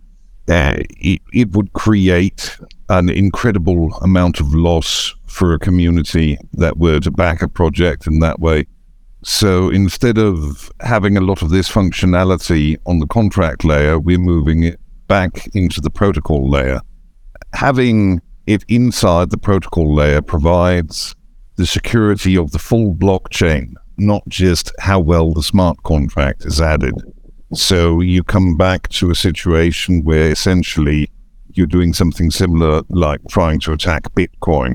uh, 0.51 0.75
it, 0.99 1.23
it 1.33 1.53
would 1.53 1.73
create 1.73 2.59
an 2.89 3.09
incredible 3.09 3.95
amount 4.03 4.41
of 4.41 4.53
loss 4.53 5.15
for 5.27 5.55
a 5.55 5.59
community 5.59 6.37
that 6.55 6.77
were 6.77 6.99
to 6.99 7.11
back 7.11 7.41
a 7.41 7.49
project 7.49 8.07
in 8.07 8.19
that 8.19 8.41
way. 8.41 8.67
So 9.23 9.69
instead 9.71 10.19
of 10.19 10.73
having 10.81 11.17
a 11.17 11.21
lot 11.21 11.43
of 11.43 11.51
this 11.51 11.71
functionality 11.71 12.79
on 12.87 12.99
the 12.99 13.07
contract 13.07 13.65
layer, 13.65 13.99
we're 13.99 14.19
moving 14.19 14.65
it 14.65 14.81
back 15.07 15.49
into 15.55 15.81
the 15.81 15.91
protocol 15.91 16.51
layer. 16.51 16.81
Having 17.53 18.21
it 18.47 18.65
inside 18.69 19.31
the 19.31 19.39
protocol 19.39 19.95
layer 19.95 20.21
provides 20.21 21.15
the 21.57 21.67
security 21.67 22.37
of 22.37 22.51
the 22.51 22.59
full 22.59 22.95
blockchain, 22.95 23.75
not 23.99 24.27
just 24.29 24.73
how 24.81 24.99
well 24.99 25.33
the 25.33 25.43
smart 25.43 25.81
contract 25.85 26.45
is 26.45 26.61
added. 26.61 26.95
So 27.53 28.01
you 28.01 28.23
come 28.23 28.57
back 28.57 28.89
to 28.91 29.11
a 29.11 29.15
situation 29.15 30.05
where 30.05 30.31
essentially 30.31 31.11
you're 31.53 31.67
doing 31.67 31.93
something 31.93 32.31
similar, 32.31 32.83
like 32.91 33.21
trying 33.29 33.59
to 33.61 33.73
attack 33.73 34.05
Bitcoin 34.15 34.75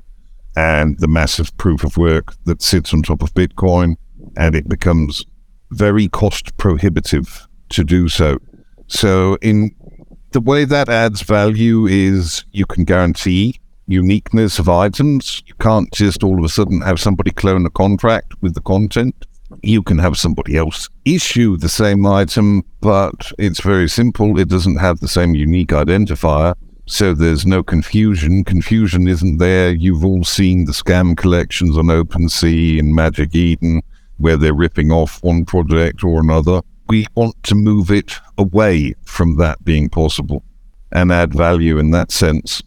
and 0.57 0.99
the 0.99 1.07
massive 1.07 1.55
proof 1.57 1.83
of 1.83 1.95
work 1.95 2.33
that 2.45 2.61
sits 2.61 2.93
on 2.93 3.01
top 3.01 3.21
of 3.21 3.33
Bitcoin, 3.33 3.95
and 4.37 4.55
it 4.55 4.67
becomes 4.67 5.25
very 5.71 6.07
cost 6.09 6.55
prohibitive 6.57 7.47
to 7.69 7.83
do 7.83 8.09
so. 8.09 8.39
So, 8.87 9.37
in 9.41 9.73
the 10.31 10.41
way 10.41 10.65
that 10.65 10.89
adds 10.89 11.21
value 11.21 11.85
is 11.85 12.43
you 12.51 12.65
can 12.65 12.83
guarantee 12.83 13.59
uniqueness 13.87 14.59
of 14.59 14.67
items. 14.67 15.41
You 15.45 15.53
can't 15.55 15.91
just 15.93 16.23
all 16.23 16.37
of 16.37 16.43
a 16.43 16.49
sudden 16.49 16.81
have 16.81 16.99
somebody 16.99 17.31
clone 17.31 17.65
a 17.65 17.69
contract 17.69 18.33
with 18.41 18.53
the 18.53 18.61
content 18.61 19.25
you 19.61 19.83
can 19.83 19.97
have 19.97 20.17
somebody 20.17 20.57
else 20.57 20.89
issue 21.05 21.57
the 21.57 21.69
same 21.69 22.05
item, 22.05 22.63
but 22.81 23.31
it's 23.37 23.61
very 23.61 23.87
simple. 23.89 24.39
It 24.39 24.49
doesn't 24.49 24.77
have 24.77 24.99
the 24.99 25.07
same 25.07 25.35
unique 25.35 25.69
identifier. 25.69 26.55
So 26.87 27.13
there's 27.13 27.45
no 27.45 27.63
confusion. 27.63 28.43
Confusion 28.43 29.07
isn't 29.07 29.37
there. 29.37 29.71
You've 29.71 30.05
all 30.05 30.23
seen 30.23 30.65
the 30.65 30.71
scam 30.71 31.17
collections 31.17 31.77
on 31.77 31.85
OpenSea 31.85 32.79
and 32.79 32.93
Magic 32.93 33.33
Eden 33.33 33.81
where 34.17 34.37
they're 34.37 34.53
ripping 34.53 34.91
off 34.91 35.21
one 35.23 35.45
project 35.45 36.03
or 36.03 36.19
another. 36.19 36.61
We 36.87 37.07
want 37.15 37.41
to 37.43 37.55
move 37.55 37.91
it 37.91 38.13
away 38.37 38.93
from 39.03 39.37
that 39.37 39.63
being 39.65 39.89
possible 39.89 40.43
and 40.91 41.11
add 41.11 41.33
value 41.33 41.79
in 41.79 41.91
that 41.91 42.11
sense. 42.11 42.61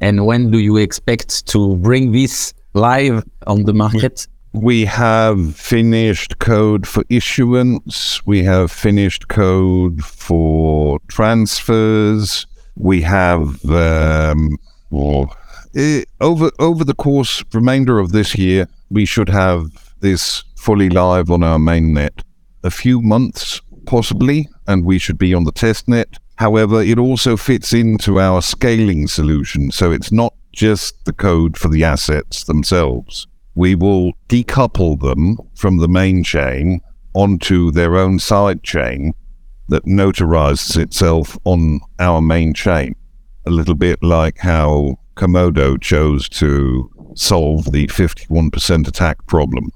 And 0.00 0.26
when 0.26 0.50
do 0.50 0.58
you 0.58 0.76
expect 0.78 1.46
to 1.48 1.76
bring 1.76 2.12
this 2.12 2.54
live 2.74 3.24
on 3.46 3.64
the 3.64 3.74
market? 3.74 4.26
We 4.56 4.86
have 4.86 5.54
finished 5.54 6.38
code 6.38 6.88
for 6.88 7.04
issuance. 7.10 8.24
We 8.24 8.42
have 8.44 8.72
finished 8.72 9.28
code 9.28 10.02
for 10.02 10.98
transfers. 11.08 12.46
We 12.74 13.02
have 13.02 13.62
um, 13.66 14.56
well, 14.88 15.36
eh, 15.76 16.04
over 16.22 16.50
over 16.58 16.84
the 16.84 16.94
course 16.94 17.44
remainder 17.52 17.98
of 17.98 18.12
this 18.12 18.34
year, 18.34 18.66
we 18.88 19.04
should 19.04 19.28
have 19.28 19.92
this 20.00 20.42
fully 20.56 20.88
live 20.88 21.30
on 21.30 21.42
our 21.42 21.58
mainnet. 21.58 22.22
A 22.64 22.70
few 22.70 23.02
months 23.02 23.60
possibly, 23.84 24.48
and 24.66 24.86
we 24.86 24.98
should 24.98 25.18
be 25.18 25.34
on 25.34 25.44
the 25.44 25.52
testnet. 25.52 26.16
However, 26.36 26.80
it 26.80 26.98
also 26.98 27.36
fits 27.36 27.74
into 27.74 28.18
our 28.20 28.40
scaling 28.40 29.06
solution, 29.06 29.70
so 29.70 29.92
it's 29.92 30.10
not 30.10 30.32
just 30.52 31.04
the 31.04 31.12
code 31.12 31.58
for 31.58 31.68
the 31.68 31.84
assets 31.84 32.44
themselves 32.44 33.26
we 33.56 33.74
will 33.74 34.12
decouple 34.28 35.00
them 35.00 35.38
from 35.56 35.78
the 35.78 35.88
main 35.88 36.22
chain 36.22 36.80
onto 37.14 37.70
their 37.72 37.96
own 37.96 38.18
side 38.18 38.62
chain 38.62 39.12
that 39.68 39.84
notarizes 39.86 40.76
itself 40.76 41.36
on 41.44 41.80
our 41.98 42.20
main 42.20 42.54
chain. 42.54 42.94
A 43.46 43.50
little 43.50 43.74
bit 43.74 44.00
like 44.02 44.38
how 44.38 44.96
Komodo 45.16 45.80
chose 45.80 46.28
to 46.28 46.90
solve 47.14 47.72
the 47.72 47.86
51% 47.88 48.86
attack 48.86 49.26
problem. 49.26 49.70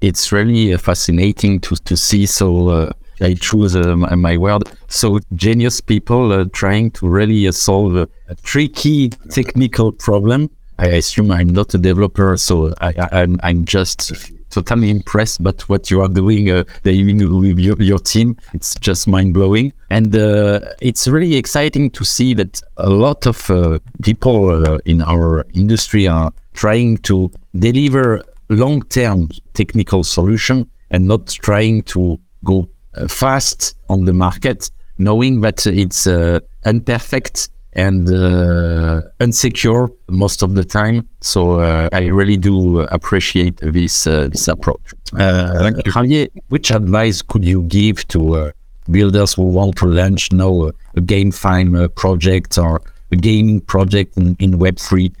It's 0.00 0.32
really 0.32 0.74
uh, 0.74 0.78
fascinating 0.78 1.60
to, 1.60 1.76
to 1.76 1.96
see. 1.96 2.26
So, 2.26 2.68
uh, 2.68 2.92
I 3.20 3.34
choose 3.34 3.76
uh, 3.76 3.96
my, 3.96 4.38
word. 4.38 4.62
So, 4.88 5.20
genius 5.34 5.80
people 5.80 6.32
uh, 6.32 6.46
trying 6.52 6.90
to 6.92 7.06
really 7.06 7.46
uh, 7.46 7.52
solve 7.52 7.94
a 7.96 8.08
tricky 8.42 9.10
technical 9.30 9.92
problem 9.92 10.50
I 10.80 10.86
assume 10.86 11.30
I'm 11.30 11.50
not 11.50 11.74
a 11.74 11.78
developer, 11.78 12.38
so 12.38 12.72
I, 12.80 12.94
am 12.96 13.08
I'm, 13.12 13.40
I'm 13.42 13.64
just 13.66 14.12
totally 14.48 14.88
impressed 14.88 15.42
by 15.42 15.52
what 15.66 15.90
you 15.90 16.00
are 16.00 16.08
doing, 16.08 16.50
uh, 16.50 16.64
with 16.84 17.58
your, 17.58 17.82
your 17.82 17.98
team. 17.98 18.38
It's 18.54 18.76
just 18.76 19.06
mind 19.06 19.34
blowing, 19.34 19.74
and 19.90 20.16
uh, 20.16 20.60
it's 20.80 21.06
really 21.06 21.36
exciting 21.36 21.90
to 21.90 22.02
see 22.02 22.32
that 22.32 22.62
a 22.78 22.88
lot 22.88 23.26
of 23.26 23.50
uh, 23.50 23.78
people 24.02 24.66
uh, 24.66 24.78
in 24.86 25.02
our 25.02 25.44
industry 25.52 26.08
are 26.08 26.32
trying 26.54 26.96
to 26.98 27.30
deliver 27.54 28.22
long-term 28.48 29.28
technical 29.52 30.02
solution 30.02 30.66
and 30.90 31.06
not 31.06 31.26
trying 31.26 31.82
to 31.82 32.18
go 32.42 32.70
uh, 32.94 33.06
fast 33.06 33.76
on 33.90 34.06
the 34.06 34.14
market, 34.14 34.70
knowing 34.96 35.42
that 35.42 35.66
it's 35.66 36.06
uh, 36.06 36.40
imperfect 36.64 37.50
and 37.80 38.08
uh, 38.08 39.00
unsecure 39.20 39.88
most 40.08 40.42
of 40.42 40.54
the 40.54 40.64
time. 40.64 41.08
So 41.20 41.60
uh, 41.60 41.88
I 41.92 42.06
really 42.06 42.36
do 42.36 42.80
appreciate 42.98 43.56
this 43.76 44.06
uh, 44.06 44.28
this 44.32 44.48
approach. 44.48 44.86
Uh, 45.12 45.70
Javier, 45.96 46.28
which 46.48 46.70
advice 46.70 47.22
could 47.22 47.44
you 47.44 47.62
give 47.62 48.06
to 48.08 48.20
uh, 48.36 48.50
builders 48.90 49.34
who 49.34 49.44
want 49.58 49.76
to 49.76 49.86
launch 49.86 50.32
now 50.32 50.54
a, 50.68 51.00
GameFi 51.12 51.60
uh, 51.76 51.88
project 51.88 52.58
or 52.58 52.82
a 53.12 53.16
gaming 53.16 53.60
project 53.60 54.16
in, 54.16 54.36
in 54.38 54.50
Web3? 54.64 55.12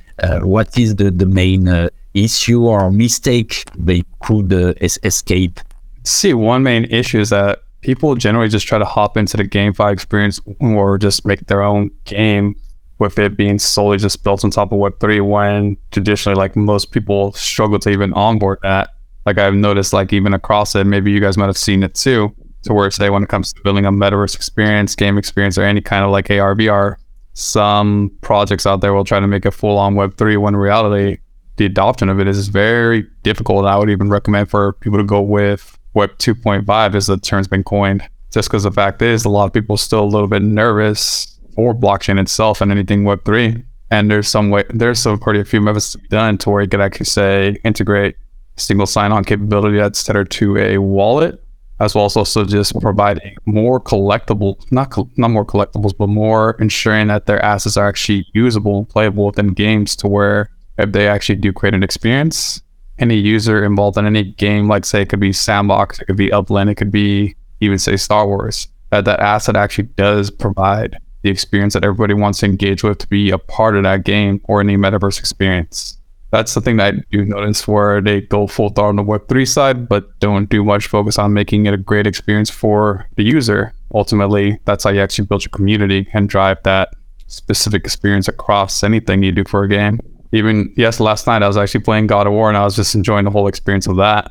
what 0.42 0.76
is 0.76 0.96
the, 0.96 1.10
the 1.10 1.24
main 1.24 1.88
issue 2.12 2.66
or 2.66 2.90
mistake 2.90 3.64
they 3.88 4.02
could 4.22 4.52
es- 4.82 4.98
escape? 5.02 5.58
See, 6.04 6.34
one 6.34 6.62
main 6.62 6.84
issue 6.84 7.20
is 7.20 7.30
that 7.30 7.60
people 7.80 8.14
generally 8.14 8.48
just 8.48 8.66
try 8.66 8.78
to 8.78 8.84
hop 8.84 9.16
into 9.16 9.36
the 9.36 9.44
GameFi 9.44 9.92
experience 9.92 10.40
or 10.60 10.98
just 10.98 11.26
make 11.26 11.46
their 11.46 11.62
own 11.62 11.90
game 12.04 12.56
with 12.98 13.18
it 13.18 13.36
being 13.36 13.58
solely 13.58 13.96
just 13.96 14.22
built 14.22 14.44
on 14.44 14.50
top 14.50 14.72
of 14.72 14.78
Web3 14.78 15.26
when 15.26 15.76
traditionally 15.90 16.36
like 16.36 16.54
most 16.54 16.92
people 16.92 17.32
struggle 17.32 17.78
to 17.78 17.90
even 17.90 18.12
onboard 18.12 18.58
that. 18.62 18.90
Like 19.24 19.38
I've 19.38 19.54
noticed 19.54 19.92
like 19.92 20.12
even 20.12 20.34
across 20.34 20.74
it, 20.74 20.84
maybe 20.84 21.10
you 21.10 21.20
guys 21.20 21.36
might 21.38 21.46
have 21.46 21.56
seen 21.56 21.82
it 21.82 21.94
too, 21.94 22.34
to 22.62 22.74
where 22.74 22.90
say 22.90 23.08
when 23.08 23.22
it 23.22 23.28
comes 23.28 23.52
to 23.54 23.62
building 23.62 23.86
a 23.86 23.92
metaverse 23.92 24.34
experience, 24.34 24.94
game 24.94 25.16
experience, 25.16 25.56
or 25.56 25.62
any 25.62 25.80
kind 25.80 26.04
of 26.04 26.10
like 26.10 26.30
AR, 26.30 26.54
VR, 26.54 26.96
some 27.32 28.10
projects 28.20 28.66
out 28.66 28.82
there 28.82 28.92
will 28.92 29.04
try 29.04 29.18
to 29.18 29.26
make 29.26 29.46
a 29.46 29.50
full 29.50 29.78
on 29.78 29.94
Web3 29.94 30.38
when 30.38 30.56
reality 30.56 31.18
the 31.56 31.66
adoption 31.66 32.08
of 32.08 32.18
it 32.18 32.26
is 32.26 32.48
very 32.48 33.06
difficult. 33.22 33.66
I 33.66 33.76
would 33.76 33.90
even 33.90 34.08
recommend 34.08 34.48
for 34.50 34.72
people 34.74 34.98
to 34.98 35.04
go 35.04 35.20
with 35.20 35.78
Web 35.94 36.16
2.5 36.18 36.94
as 36.94 37.06
the 37.06 37.16
term's 37.18 37.48
been 37.48 37.64
coined. 37.64 38.08
Just 38.32 38.48
because 38.48 38.62
the 38.62 38.70
fact 38.70 39.02
is, 39.02 39.24
a 39.24 39.28
lot 39.28 39.46
of 39.46 39.52
people 39.52 39.74
are 39.74 39.78
still 39.78 40.04
a 40.04 40.04
little 40.04 40.28
bit 40.28 40.42
nervous 40.42 41.38
for 41.54 41.74
blockchain 41.74 42.20
itself 42.20 42.60
and 42.60 42.70
anything 42.70 43.04
Web 43.04 43.24
3. 43.24 43.62
And 43.90 44.10
there's 44.10 44.28
some 44.28 44.50
way, 44.50 44.64
there's 44.70 45.04
pretty 45.20 45.40
a 45.40 45.44
few 45.44 45.60
methods 45.60 45.96
done 46.10 46.38
to 46.38 46.50
where 46.50 46.62
you 46.62 46.68
could 46.68 46.80
actually 46.80 47.06
say 47.06 47.56
integrate 47.64 48.16
single 48.56 48.86
sign-on 48.86 49.24
capability 49.24 49.78
that's 49.78 50.04
tethered 50.04 50.30
to 50.30 50.56
a 50.58 50.78
wallet, 50.78 51.42
as 51.80 51.94
well 51.94 52.04
as 52.04 52.16
also 52.16 52.44
just 52.44 52.78
providing 52.80 53.34
more 53.46 53.80
collectible, 53.80 54.56
not 54.70 54.96
not 55.18 55.30
more 55.30 55.44
collectibles, 55.44 55.96
but 55.96 56.08
more 56.08 56.56
ensuring 56.60 57.08
that 57.08 57.26
their 57.26 57.44
assets 57.44 57.76
are 57.76 57.88
actually 57.88 58.26
usable 58.32 58.78
and 58.78 58.88
playable 58.88 59.26
within 59.26 59.48
games 59.48 59.96
to 59.96 60.06
where 60.06 60.50
if 60.78 60.92
they 60.92 61.08
actually 61.08 61.36
do 61.36 61.52
create 61.52 61.74
an 61.74 61.82
experience, 61.82 62.62
any 63.00 63.16
user 63.16 63.64
involved 63.64 63.96
in 63.96 64.06
any 64.06 64.24
game, 64.24 64.68
like 64.68 64.84
say 64.84 65.02
it 65.02 65.08
could 65.08 65.20
be 65.20 65.32
Sandbox, 65.32 66.00
it 66.00 66.04
could 66.04 66.16
be 66.16 66.32
Upland, 66.32 66.70
it 66.70 66.76
could 66.76 66.92
be 66.92 67.34
even 67.60 67.78
say 67.78 67.96
Star 67.96 68.26
Wars, 68.26 68.68
that 68.90 69.04
that 69.06 69.20
asset 69.20 69.56
actually 69.56 69.88
does 69.96 70.30
provide 70.30 70.98
the 71.22 71.30
experience 71.30 71.74
that 71.74 71.84
everybody 71.84 72.14
wants 72.14 72.40
to 72.40 72.46
engage 72.46 72.82
with 72.82 72.98
to 72.98 73.06
be 73.08 73.30
a 73.30 73.38
part 73.38 73.76
of 73.76 73.82
that 73.82 74.04
game 74.04 74.40
or 74.44 74.60
any 74.60 74.76
metaverse 74.76 75.18
experience. 75.18 75.98
That's 76.30 76.54
the 76.54 76.60
thing 76.60 76.76
that 76.76 76.94
I 76.94 76.98
do 77.10 77.24
notice 77.24 77.66
where 77.66 78.00
they 78.00 78.20
go 78.20 78.46
full 78.46 78.70
throttle 78.70 78.90
on 78.90 78.96
the 78.96 79.02
Web3 79.02 79.48
side, 79.48 79.88
but 79.88 80.18
don't 80.20 80.48
do 80.48 80.62
much 80.62 80.86
focus 80.86 81.18
on 81.18 81.32
making 81.32 81.66
it 81.66 81.74
a 81.74 81.76
great 81.76 82.06
experience 82.06 82.48
for 82.48 83.06
the 83.16 83.24
user. 83.24 83.74
Ultimately, 83.92 84.60
that's 84.64 84.84
how 84.84 84.90
you 84.90 85.00
actually 85.00 85.26
build 85.26 85.44
your 85.44 85.50
community 85.50 86.08
and 86.12 86.28
drive 86.28 86.58
that 86.62 86.90
specific 87.26 87.84
experience 87.84 88.28
across 88.28 88.84
anything 88.84 89.22
you 89.22 89.32
do 89.32 89.44
for 89.44 89.64
a 89.64 89.68
game 89.68 90.00
even 90.32 90.72
yes, 90.76 91.00
last 91.00 91.26
night 91.26 91.42
I 91.42 91.48
was 91.48 91.56
actually 91.56 91.80
playing 91.80 92.06
God 92.06 92.26
of 92.26 92.32
War 92.32 92.48
and 92.48 92.56
I 92.56 92.64
was 92.64 92.76
just 92.76 92.94
enjoying 92.94 93.24
the 93.24 93.30
whole 93.30 93.48
experience 93.48 93.86
of 93.86 93.96
that. 93.96 94.30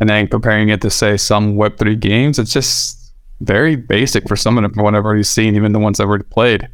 And 0.00 0.08
then 0.08 0.28
comparing 0.28 0.68
it 0.68 0.80
to 0.82 0.90
say 0.90 1.16
some 1.16 1.56
Web 1.56 1.78
three 1.78 1.96
games, 1.96 2.38
it's 2.38 2.52
just 2.52 3.12
very 3.40 3.76
basic 3.76 4.28
for 4.28 4.36
some 4.36 4.58
of 4.58 4.72
from 4.72 4.84
what 4.84 4.94
I've 4.94 5.04
already 5.04 5.22
seen, 5.22 5.56
even 5.56 5.72
the 5.72 5.78
ones 5.78 6.00
I've 6.00 6.08
already 6.08 6.24
played. 6.24 6.68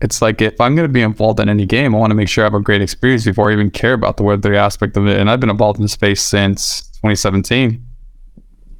It's 0.00 0.20
like 0.20 0.42
if 0.42 0.60
I'm 0.60 0.74
going 0.74 0.88
to 0.88 0.92
be 0.92 1.02
involved 1.02 1.40
in 1.40 1.48
any 1.48 1.64
game, 1.64 1.94
I 1.94 1.98
want 1.98 2.10
to 2.10 2.14
make 2.14 2.28
sure 2.28 2.44
I 2.44 2.46
have 2.46 2.54
a 2.54 2.60
great 2.60 2.82
experience 2.82 3.24
before 3.24 3.50
I 3.50 3.54
even 3.54 3.70
care 3.70 3.94
about 3.94 4.16
the 4.16 4.22
Web 4.22 4.42
three 4.42 4.56
aspect 4.56 4.96
of 4.96 5.06
it. 5.06 5.18
And 5.18 5.30
I've 5.30 5.40
been 5.40 5.50
involved 5.50 5.78
in 5.78 5.82
the 5.82 5.88
space 5.88 6.22
since 6.22 6.82
2017, 6.96 7.84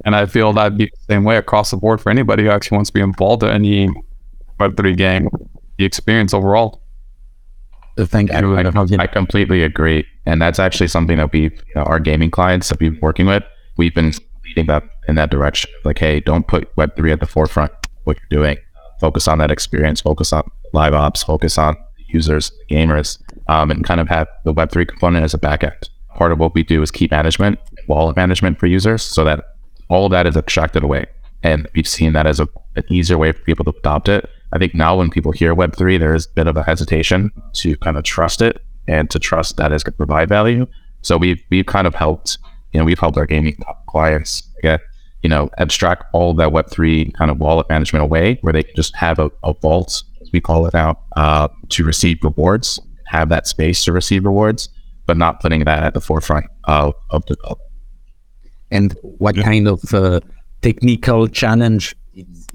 and 0.05 0.15
I 0.15 0.25
feel 0.25 0.53
that'd 0.53 0.77
be 0.77 0.85
the 0.85 1.13
same 1.13 1.23
way 1.23 1.37
across 1.37 1.71
the 1.71 1.77
board 1.77 2.01
for 2.01 2.09
anybody 2.09 2.43
who 2.43 2.49
actually 2.49 2.77
wants 2.77 2.89
to 2.89 2.93
be 2.93 3.01
involved 3.01 3.43
in 3.43 3.49
any 3.49 3.89
Web 4.59 4.75
three 4.77 4.95
game. 4.95 5.29
the 5.77 5.85
experience 5.85 6.33
overall. 6.33 6.81
Thank 7.97 8.31
you. 8.31 8.37
I, 8.37 8.41
Javier. 8.41 8.99
I 8.99 9.07
completely 9.07 9.63
agree, 9.63 10.05
and 10.25 10.41
that's 10.41 10.59
actually 10.59 10.87
something 10.87 11.17
that 11.17 11.31
we, 11.31 11.43
you 11.43 11.51
know, 11.75 11.83
our 11.83 11.99
gaming 11.99 12.29
clients 12.29 12.69
that 12.69 12.79
we've 12.79 12.93
been 12.93 13.01
working 13.01 13.25
with, 13.25 13.43
we've 13.77 13.95
been 13.95 14.13
leading 14.45 14.67
that 14.67 14.83
in 15.07 15.15
that 15.15 15.31
direction. 15.31 15.71
Like, 15.83 15.97
hey, 15.97 16.19
don't 16.19 16.47
put 16.47 16.69
Web 16.77 16.95
three 16.95 17.11
at 17.11 17.19
the 17.19 17.25
forefront. 17.25 17.71
What 18.03 18.17
you're 18.19 18.41
doing, 18.41 18.57
focus 19.01 19.27
on 19.27 19.39
that 19.39 19.51
experience, 19.51 20.01
focus 20.01 20.31
on 20.31 20.49
live 20.73 20.93
ops, 20.93 21.23
focus 21.23 21.57
on 21.57 21.75
users, 22.07 22.51
gamers, 22.69 23.21
um, 23.47 23.71
and 23.71 23.83
kind 23.83 23.99
of 23.99 24.07
have 24.09 24.27
the 24.45 24.53
Web 24.53 24.71
three 24.71 24.85
component 24.85 25.23
as 25.23 25.33
a 25.33 25.37
backend. 25.37 25.89
Part 26.15 26.31
of 26.31 26.39
what 26.39 26.53
we 26.53 26.63
do 26.63 26.81
is 26.81 26.91
key 26.91 27.07
management, 27.11 27.59
wallet 27.87 28.15
management 28.15 28.59
for 28.59 28.67
users, 28.67 29.01
so 29.01 29.23
that 29.23 29.43
all 29.89 30.05
of 30.05 30.11
that 30.11 30.27
is 30.27 30.37
abstracted 30.37 30.83
away. 30.83 31.05
And 31.43 31.67
we've 31.75 31.87
seen 31.87 32.13
that 32.13 32.25
as 32.25 32.39
a, 32.39 32.47
an 32.75 32.83
easier 32.89 33.17
way 33.17 33.31
for 33.31 33.41
people 33.43 33.65
to 33.65 33.77
adopt 33.77 34.09
it. 34.09 34.29
I 34.53 34.57
think 34.57 34.73
now 34.73 34.97
when 34.97 35.09
people 35.09 35.31
hear 35.31 35.53
Web3, 35.53 35.99
there's 35.99 36.25
a 36.25 36.29
bit 36.31 36.47
of 36.47 36.57
a 36.57 36.63
hesitation 36.63 37.31
to 37.53 37.75
kind 37.77 37.97
of 37.97 38.03
trust 38.03 38.41
it 38.41 38.61
and 38.87 39.09
to 39.09 39.19
trust 39.19 39.57
that 39.57 39.71
it's 39.71 39.83
going 39.83 39.93
to 39.93 39.97
provide 39.97 40.29
value. 40.29 40.65
So 41.01 41.17
we've, 41.17 41.41
we've 41.49 41.65
kind 41.65 41.85
of 41.85 41.95
helped, 41.95 42.37
you 42.71 42.79
know, 42.79 42.85
we've 42.85 42.99
helped 42.99 43.17
our 43.17 43.25
gaming 43.25 43.57
clients 43.87 44.43
get, 44.61 44.81
you 45.21 45.29
know, 45.29 45.49
abstract 45.57 46.05
all 46.13 46.33
that 46.35 46.49
Web3 46.49 47.13
kind 47.13 47.29
of 47.29 47.39
wallet 47.39 47.67
management 47.69 48.03
away 48.03 48.37
where 48.41 48.53
they 48.53 48.63
can 48.63 48.75
just 48.75 48.95
have 48.95 49.19
a, 49.19 49.29
a 49.43 49.53
vault, 49.53 50.03
as 50.21 50.31
we 50.31 50.39
call 50.39 50.65
it 50.65 50.73
now, 50.73 50.97
uh, 51.17 51.49
to 51.69 51.83
receive 51.83 52.19
rewards, 52.23 52.79
have 53.07 53.29
that 53.29 53.47
space 53.47 53.83
to 53.83 53.91
receive 53.91 54.23
rewards, 54.23 54.69
but 55.05 55.17
not 55.17 55.41
putting 55.41 55.65
that 55.65 55.83
at 55.83 55.93
the 55.93 56.01
forefront 56.01 56.45
of, 56.65 56.93
of 57.09 57.25
development. 57.25 57.69
and 58.71 58.95
what 59.01 59.35
kind 59.35 59.67
of 59.67 59.93
uh, 59.93 60.19
technical 60.61 61.27
challenge 61.27 61.95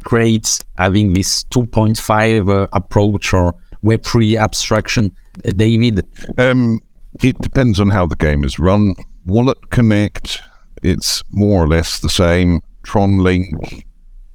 creates 0.04 0.60
having 0.78 1.12
this 1.14 1.44
2.5 1.44 2.48
uh, 2.64 2.66
approach 2.72 3.32
or 3.32 3.54
Web3 3.84 4.38
abstraction, 4.40 5.12
Uh, 5.46 5.50
David? 5.52 6.06
Um, 6.38 6.80
it 7.22 7.38
depends 7.40 7.80
on 7.80 7.90
how 7.90 8.06
the 8.06 8.16
game 8.16 8.44
is 8.44 8.58
run. 8.58 8.94
Wallet 9.26 9.70
Connect, 9.70 10.40
it's 10.82 11.22
more 11.30 11.62
or 11.64 11.68
less 11.68 11.98
the 12.00 12.08
same. 12.08 12.60
Tron 12.82 13.18
Link, 13.18 13.84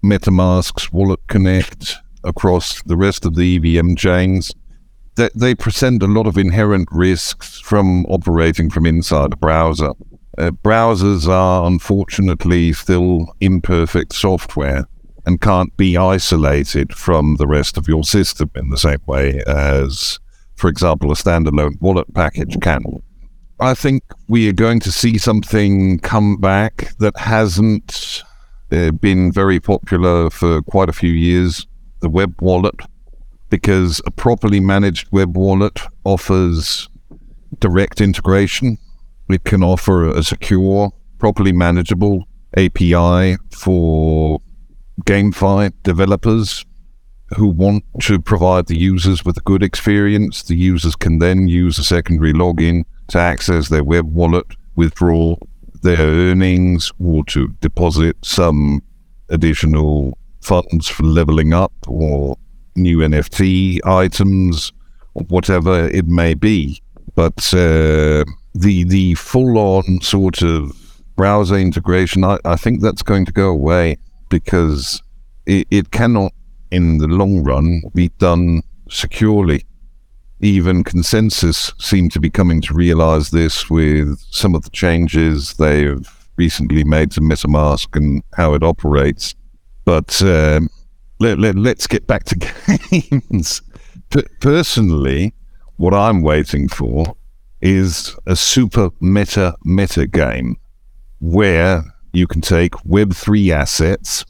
MetaMask's 0.04 0.92
Wallet 0.92 1.20
Connect 1.28 1.96
across 2.24 2.82
the 2.84 2.98
rest 2.98 3.26
of 3.26 3.36
the 3.36 3.56
EVM 3.58 3.96
chains. 3.96 4.52
They, 5.16 5.30
they 5.36 5.56
present 5.56 6.04
a 6.04 6.08
lot 6.08 6.28
of 6.28 6.38
inherent 6.38 6.88
risks 6.92 7.60
from 7.60 8.06
operating 8.06 8.70
from 8.70 8.86
inside 8.86 9.34
a 9.34 9.38
browser. 9.38 9.92
Uh, 10.38 10.52
browsers 10.52 11.28
are 11.28 11.66
unfortunately 11.66 12.72
still 12.74 13.34
imperfect 13.42 14.14
software 14.14 14.88
and 15.28 15.42
can't 15.42 15.76
be 15.76 15.98
isolated 15.98 16.94
from 16.94 17.36
the 17.36 17.46
rest 17.46 17.78
of 17.78 17.86
your 17.86 18.06
system 18.06 18.50
in 18.56 18.70
the 18.70 18.78
same 18.78 19.02
way 19.08 19.42
as, 19.46 20.20
for 20.56 20.70
example, 20.70 21.12
a 21.12 21.16
standalone 21.16 21.80
wallet 21.82 22.12
package 22.14 22.58
can. 22.62 22.82
I 23.60 23.74
think 23.74 24.04
we 24.30 24.48
are 24.48 24.54
going 24.54 24.80
to 24.80 24.92
see 24.92 25.18
something 25.18 26.00
come 26.00 26.38
back 26.38 26.96
that 27.00 27.18
hasn't 27.18 28.24
uh, 28.72 28.92
been 28.92 29.30
very 29.34 29.60
popular 29.60 30.30
for 30.30 30.62
quite 30.62 30.88
a 30.88 30.94
few 30.94 31.12
years 31.12 31.68
the 32.00 32.10
web 32.10 32.34
wallet, 32.40 32.80
because 33.50 34.00
a 34.06 34.12
properly 34.12 34.62
managed 34.62 35.12
web 35.12 35.36
wallet 35.36 35.82
offers 36.06 36.88
direct 37.60 38.00
integration. 38.00 38.78
It 39.30 39.44
can 39.44 39.62
offer 39.62 40.08
a 40.08 40.24
secure, 40.24 40.94
properly 41.20 41.52
manageable 41.52 42.24
API 42.56 43.36
for 43.52 44.40
GameFi 45.04 45.74
developers 45.84 46.66
who 47.36 47.48
want 47.48 47.84
to 48.02 48.20
provide 48.20 48.68
the 48.68 48.78
users 48.78 49.26
with 49.26 49.38
a 49.38 49.42
good 49.42 49.62
experience. 49.62 50.44
The 50.44 50.56
users 50.56 50.96
can 50.96 51.20
then 51.20 51.48
use 51.48 51.78
a 51.78 51.84
secondary 51.84 52.34
login 52.34 52.84
to 53.10 53.20
access 53.20 53.70
their 53.70 53.84
web 53.84 54.14
wallet, 54.14 54.46
withdraw 54.76 55.36
their 55.84 55.98
earnings, 56.00 56.92
or 57.04 57.24
to 57.26 57.50
deposit 57.60 58.16
some 58.24 58.82
additional 59.30 60.18
funds 60.42 60.88
for 60.88 61.04
leveling 61.04 61.54
up 61.54 61.74
or 61.88 62.38
new 62.76 63.00
NFT 63.00 63.80
items, 63.86 64.72
whatever 65.14 65.88
it 65.88 66.08
may 66.08 66.34
be. 66.34 66.82
But 67.16 67.54
uh, 67.54 68.24
the 68.54 68.84
the 68.86 69.16
full 69.16 69.58
on 69.58 70.02
sort 70.02 70.42
of 70.42 70.72
browser 71.16 71.56
integration, 71.56 72.24
I, 72.24 72.38
I 72.46 72.56
think 72.56 72.82
that's 72.82 73.02
going 73.02 73.26
to 73.26 73.32
go 73.32 73.50
away 73.50 73.98
because 74.30 75.02
it, 75.46 75.68
it 75.72 75.92
cannot, 75.92 76.34
in 76.72 76.98
the 76.98 77.08
long 77.08 77.44
run, 77.44 77.82
be 77.94 78.10
done 78.20 78.62
securely. 78.90 79.66
Even 80.40 80.84
ConsenSys 80.84 81.82
seem 81.82 82.10
to 82.10 82.20
be 82.20 82.30
coming 82.30 82.62
to 82.62 82.74
realize 82.74 83.32
this 83.32 83.70
with 83.70 84.20
some 84.30 84.54
of 84.54 84.64
the 84.64 84.70
changes 84.70 85.54
they've 85.54 86.08
recently 86.36 86.84
made 86.84 87.12
to 87.12 87.22
MetaMask 87.22 87.96
and 87.96 88.22
how 88.36 88.54
it 88.54 88.64
operates. 88.64 89.34
But 89.86 90.22
um, 90.22 90.70
let, 91.20 91.40
let, 91.40 91.56
let's 91.56 91.88
get 91.88 92.06
back 92.06 92.26
to 92.26 92.36
games. 92.92 93.62
P- 94.12 94.24
personally, 94.40 95.34
what 95.78 95.94
I'm 95.94 96.22
waiting 96.22 96.68
for 96.68 97.16
is 97.62 98.16
a 98.28 98.36
super 98.36 98.92
meta 99.00 99.56
meta 99.64 100.06
game 100.06 100.58
where 101.20 101.84
you 102.14 102.28
can 102.28 102.42
take 102.42 102.72
Web3 102.74 103.52
assets 103.52 104.26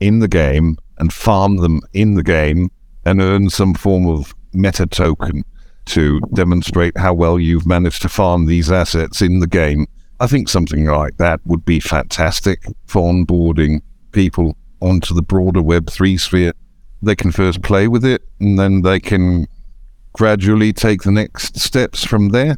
in 0.00 0.18
the 0.18 0.28
game 0.28 0.76
and 0.98 1.12
farm 1.12 1.56
them 1.58 1.80
in 1.92 2.14
the 2.14 2.22
game 2.22 2.70
and 3.04 3.20
earn 3.20 3.50
some 3.50 3.74
form 3.74 4.06
of 4.06 4.34
meta 4.52 4.86
token 4.86 5.44
to 5.84 6.20
demonstrate 6.34 6.96
how 6.96 7.12
well 7.12 7.38
you've 7.38 7.66
managed 7.66 8.02
to 8.02 8.08
farm 8.08 8.46
these 8.46 8.70
assets 8.70 9.20
in 9.20 9.40
the 9.40 9.46
game. 9.46 9.86
I 10.20 10.26
think 10.26 10.48
something 10.48 10.84
like 10.84 11.16
that 11.16 11.40
would 11.44 11.64
be 11.64 11.80
fantastic 11.80 12.64
for 12.86 13.12
onboarding 13.12 13.80
people 14.12 14.56
onto 14.80 15.14
the 15.14 15.22
broader 15.22 15.60
Web3 15.60 16.20
sphere. 16.20 16.52
They 17.00 17.16
can 17.16 17.32
first 17.32 17.62
play 17.62 17.88
with 17.88 18.04
it 18.04 18.22
and 18.38 18.58
then 18.58 18.82
they 18.82 19.00
can 19.00 19.48
gradually 20.12 20.72
take 20.72 21.02
the 21.02 21.10
next 21.10 21.58
steps 21.58 22.04
from 22.04 22.28
there. 22.28 22.56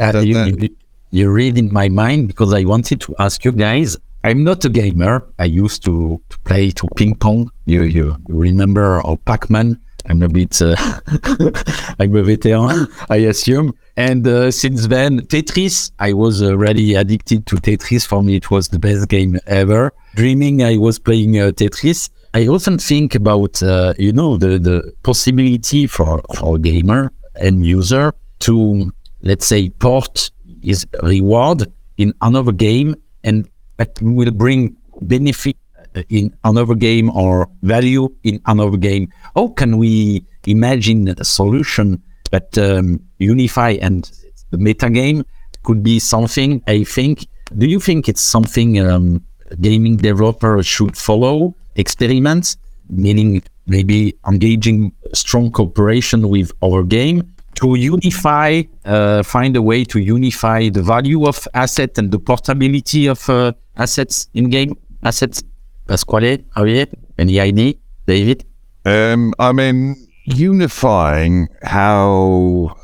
Uh, 0.00 0.18
you, 0.18 0.56
you, 0.58 0.76
you 1.12 1.30
read 1.30 1.58
in 1.58 1.72
my 1.72 1.88
mind 1.88 2.26
because 2.26 2.52
I 2.52 2.64
wanted 2.64 3.00
to 3.02 3.14
ask 3.18 3.44
you 3.44 3.52
guys. 3.52 3.96
I'm 4.24 4.44
not 4.44 4.64
a 4.64 4.68
gamer. 4.68 5.26
I 5.38 5.44
used 5.44 5.84
to, 5.84 6.20
to 6.30 6.38
play 6.40 6.70
to 6.70 6.88
ping 6.96 7.16
pong. 7.16 7.50
You, 7.66 7.82
you, 7.82 8.16
remember 8.28 9.00
or 9.02 9.18
Pac-Man? 9.18 9.78
I'm 10.06 10.22
a 10.22 10.28
bit, 10.28 10.60
uh, 10.62 10.74
I'm 11.98 12.16
a 12.16 12.22
veteran, 12.22 12.88
I 13.10 13.16
assume. 13.16 13.74
And 13.96 14.26
uh, 14.26 14.50
since 14.50 14.86
then, 14.86 15.20
Tetris. 15.26 15.92
I 15.98 16.12
was 16.12 16.42
already 16.42 16.94
addicted 16.94 17.46
to 17.48 17.56
Tetris. 17.56 18.06
For 18.06 18.22
me, 18.22 18.36
it 18.36 18.50
was 18.50 18.68
the 18.68 18.78
best 18.78 19.08
game 19.08 19.38
ever. 19.46 19.92
Dreaming, 20.14 20.62
I 20.62 20.78
was 20.78 20.98
playing 20.98 21.38
uh, 21.38 21.50
Tetris. 21.50 22.08
I 22.34 22.46
often 22.46 22.78
think 22.78 23.14
about, 23.14 23.62
uh, 23.62 23.92
you 23.98 24.12
know, 24.12 24.38
the, 24.38 24.58
the 24.58 24.92
possibility 25.02 25.86
for, 25.86 26.22
for 26.36 26.56
a 26.56 26.58
gamer 26.58 27.12
and 27.34 27.66
user 27.66 28.14
to, 28.40 28.92
let's 29.20 29.46
say, 29.46 29.68
port 29.68 30.30
his 30.62 30.86
reward 31.02 31.70
in 31.98 32.14
another 32.20 32.52
game 32.52 32.94
and 33.24 33.48
that 33.76 34.00
will 34.00 34.30
bring 34.30 34.76
benefit 35.02 35.56
uh, 35.96 36.02
in 36.08 36.34
another 36.44 36.74
game 36.74 37.10
or 37.10 37.48
value 37.62 38.08
in 38.22 38.40
another 38.46 38.76
game. 38.76 39.12
How 39.34 39.48
can 39.48 39.78
we 39.78 40.24
imagine 40.46 41.08
a 41.08 41.24
solution 41.24 42.02
that 42.30 42.56
um, 42.58 43.00
unify 43.18 43.70
and 43.80 44.10
the 44.50 44.58
meta 44.58 44.90
game 44.90 45.24
could 45.62 45.82
be 45.82 45.98
something? 45.98 46.62
I 46.66 46.84
think. 46.84 47.26
Do 47.58 47.66
you 47.66 47.80
think 47.80 48.08
it's 48.08 48.22
something 48.22 48.80
um, 48.80 49.22
gaming 49.60 49.96
developer 49.96 50.62
should 50.62 50.96
follow? 50.96 51.54
Experiments, 51.76 52.56
meaning 52.88 53.42
maybe 53.66 54.14
engaging 54.26 54.92
strong 55.14 55.50
cooperation 55.50 56.28
with 56.28 56.52
our 56.62 56.82
game 56.82 57.32
to 57.62 57.76
unify, 57.76 58.62
uh, 58.84 59.22
find 59.22 59.56
a 59.56 59.62
way 59.62 59.84
to 59.84 60.00
unify 60.00 60.68
the 60.68 60.82
value 60.82 61.26
of 61.26 61.46
asset 61.54 61.96
and 61.96 62.10
the 62.10 62.18
portability 62.18 63.06
of 63.06 63.30
uh, 63.30 63.52
assets 63.76 64.28
in 64.34 64.50
game 64.50 64.76
assets. 65.04 65.42
Pasquale, 65.86 66.38
Javier, 66.56 66.86
any 67.18 67.40
idea? 67.40 67.74
David? 68.06 68.44
Um, 68.84 69.32
I 69.38 69.52
mean, 69.52 69.96
unifying 70.24 71.48
how 71.62 72.76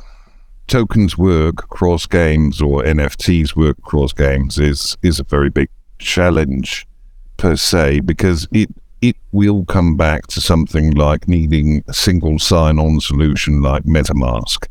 tokens 0.67 1.17
work 1.17 1.63
across 1.63 2.05
games 2.05 2.61
or 2.61 2.83
NFTs 2.83 3.55
work 3.55 3.77
across 3.79 4.13
games 4.13 4.57
is 4.57 4.97
is 5.01 5.19
a 5.19 5.23
very 5.23 5.49
big 5.49 5.69
challenge 5.97 6.87
per 7.37 7.55
se 7.55 8.01
because 8.01 8.47
it 8.51 8.69
it 9.01 9.15
will 9.31 9.65
come 9.65 9.95
back 9.95 10.27
to 10.27 10.41
something 10.41 10.91
like 10.91 11.27
needing 11.27 11.83
a 11.87 11.93
single 11.93 12.39
sign-on 12.39 12.99
solution 12.99 13.61
like 13.61 13.83
MetaMask, 13.83 14.67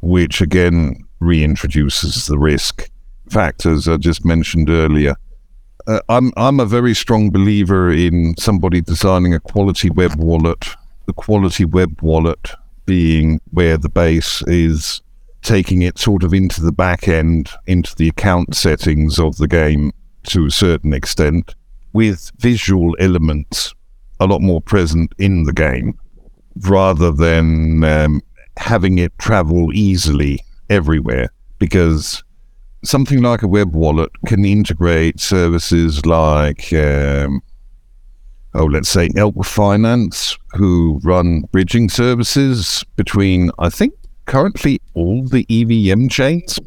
which 0.00 0.40
again 0.40 1.04
reintroduces 1.20 2.28
the 2.28 2.38
risk 2.38 2.90
factors 3.28 3.88
I 3.88 3.96
just 3.96 4.24
mentioned 4.24 4.70
earlier. 4.70 5.16
Uh, 5.86 6.00
I'm 6.08 6.32
I'm 6.36 6.60
a 6.60 6.66
very 6.66 6.94
strong 6.94 7.30
believer 7.30 7.90
in 7.90 8.34
somebody 8.38 8.80
designing 8.80 9.34
a 9.34 9.40
quality 9.40 9.90
web 9.90 10.14
wallet 10.16 10.68
the 11.08 11.14
quality 11.14 11.64
web 11.64 12.00
wallet 12.02 12.50
being 12.84 13.40
where 13.50 13.78
the 13.78 13.88
base 13.88 14.42
is 14.46 15.00
taking 15.40 15.80
it 15.80 15.98
sort 15.98 16.22
of 16.22 16.34
into 16.34 16.60
the 16.60 16.70
back 16.70 17.08
end, 17.08 17.50
into 17.66 17.94
the 17.96 18.08
account 18.08 18.54
settings 18.54 19.18
of 19.18 19.38
the 19.38 19.48
game 19.48 19.90
to 20.24 20.44
a 20.44 20.50
certain 20.50 20.92
extent, 20.92 21.54
with 21.92 22.30
visual 22.38 22.96
elements 22.98 23.74
a 24.20 24.26
lot 24.26 24.40
more 24.40 24.60
present 24.60 25.12
in 25.18 25.44
the 25.44 25.52
game 25.52 25.98
rather 26.62 27.12
than 27.12 27.84
um, 27.84 28.20
having 28.56 28.98
it 28.98 29.16
travel 29.18 29.72
easily 29.72 30.40
everywhere. 30.68 31.30
Because 31.58 32.22
something 32.84 33.22
like 33.22 33.42
a 33.42 33.48
web 33.48 33.74
wallet 33.74 34.10
can 34.26 34.44
integrate 34.44 35.20
services 35.20 36.04
like, 36.06 36.72
um, 36.72 37.40
oh, 38.54 38.64
let's 38.64 38.88
say 38.88 39.10
Elk 39.16 39.44
Finance, 39.44 40.36
who 40.52 41.00
run 41.02 41.42
bridging 41.52 41.88
services 41.88 42.84
between, 42.96 43.50
I 43.58 43.70
think, 43.70 43.94
currently 44.26 44.80
all 44.94 45.26
the 45.26 45.46
EVM 45.48 46.08
chains. 46.08 46.58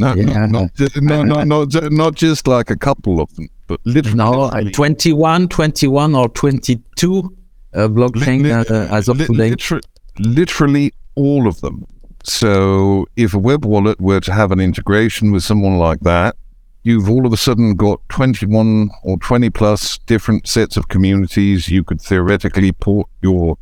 No, 0.00 0.14
Yeah. 0.14 0.46
no, 0.46 0.46
not, 0.46 0.70
no, 0.96 1.22
no, 1.22 1.42
not, 1.44 1.92
not 1.92 2.14
just 2.14 2.48
like 2.48 2.70
a 2.70 2.76
couple 2.76 3.20
of 3.20 3.34
them, 3.36 3.48
but 3.66 3.80
literally. 3.84 4.16
No, 4.16 4.44
uh, 4.44 4.62
21, 4.70 5.48
21 5.48 6.14
or 6.14 6.28
22 6.30 7.36
uh, 7.74 7.88
blockchain 7.88 8.42
Li- 8.42 8.50
uh, 8.52 8.96
as 8.96 9.08
of 9.08 9.18
Li- 9.18 9.26
today. 9.26 9.50
liter- 9.50 9.80
literally 10.18 10.92
all 11.14 11.46
of 11.46 11.60
them. 11.60 11.84
So 12.24 13.06
if 13.16 13.34
a 13.34 13.38
web 13.38 13.64
wallet 13.64 14.00
were 14.00 14.20
to 14.20 14.32
have 14.32 14.50
an 14.52 14.60
integration 14.60 15.32
with 15.32 15.42
someone 15.42 15.78
like 15.78 16.00
that, 16.00 16.36
you've 16.82 17.08
all 17.10 17.26
of 17.26 17.32
a 17.32 17.36
sudden 17.36 17.74
got 17.74 18.00
21 18.08 18.90
or 19.04 19.18
20 19.18 19.50
plus 19.50 19.98
different 20.06 20.46
sets 20.48 20.76
of 20.76 20.88
communities 20.88 21.68
you 21.68 21.84
could 21.84 22.00
theoretically 22.00 22.72
port 22.72 23.06
your 23.22 23.56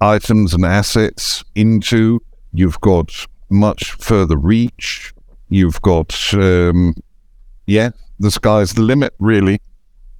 items 0.00 0.54
and 0.54 0.64
assets 0.64 1.44
into. 1.54 2.20
You've 2.52 2.80
got 2.80 3.26
much 3.50 3.92
further 3.92 4.36
reach. 4.36 5.12
You've 5.48 5.80
got, 5.82 6.34
um, 6.34 6.94
yeah, 7.66 7.90
the 8.18 8.30
sky's 8.30 8.74
the 8.74 8.82
limit, 8.82 9.14
really. 9.18 9.60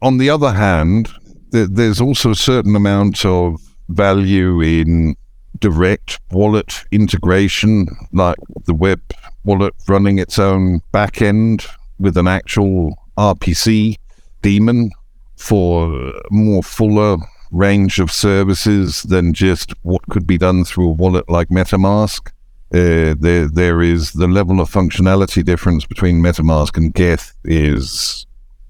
On 0.03 0.19
the 0.19 0.31
other 0.31 0.53
hand, 0.53 1.11
th- 1.53 1.69
there's 1.71 2.01
also 2.01 2.31
a 2.31 2.37
certain 2.37 2.77
amount 2.77 3.25
of 3.25 3.61
value 3.89 4.61
in 4.61 5.17
direct 5.61 6.21
wallet 6.31 6.85
integration, 6.91 7.87
like 8.13 8.37
the 8.67 8.75
web 8.75 9.01
wallet 9.45 9.75
running 9.89 10.19
its 10.19 10.39
own 10.39 10.81
backend 10.93 11.67
with 11.99 12.17
an 12.17 12.27
actual 12.27 12.95
RPC 13.17 13.97
daemon 14.43 14.91
for 15.37 16.13
more 16.31 16.63
fuller 16.63 17.17
range 17.51 18.01
of 18.01 18.11
services 18.11 19.05
than 19.05 19.33
just 19.33 19.73
what 19.83 20.03
could 20.09 20.27
be 20.27 20.37
done 20.37 20.65
through 20.65 20.89
a 20.89 20.93
wallet 20.93 21.29
like 21.29 21.49
MetaMask. 21.49 22.31
Uh, 22.73 23.15
there, 23.19 23.47
there 23.49 23.83
is 23.83 24.13
the 24.13 24.27
level 24.27 24.61
of 24.61 24.71
functionality 24.71 25.45
difference 25.45 25.87
between 25.87 26.21
MetaMask 26.23 26.77
and 26.77 26.93
Geth 26.93 27.33
is 27.45 28.27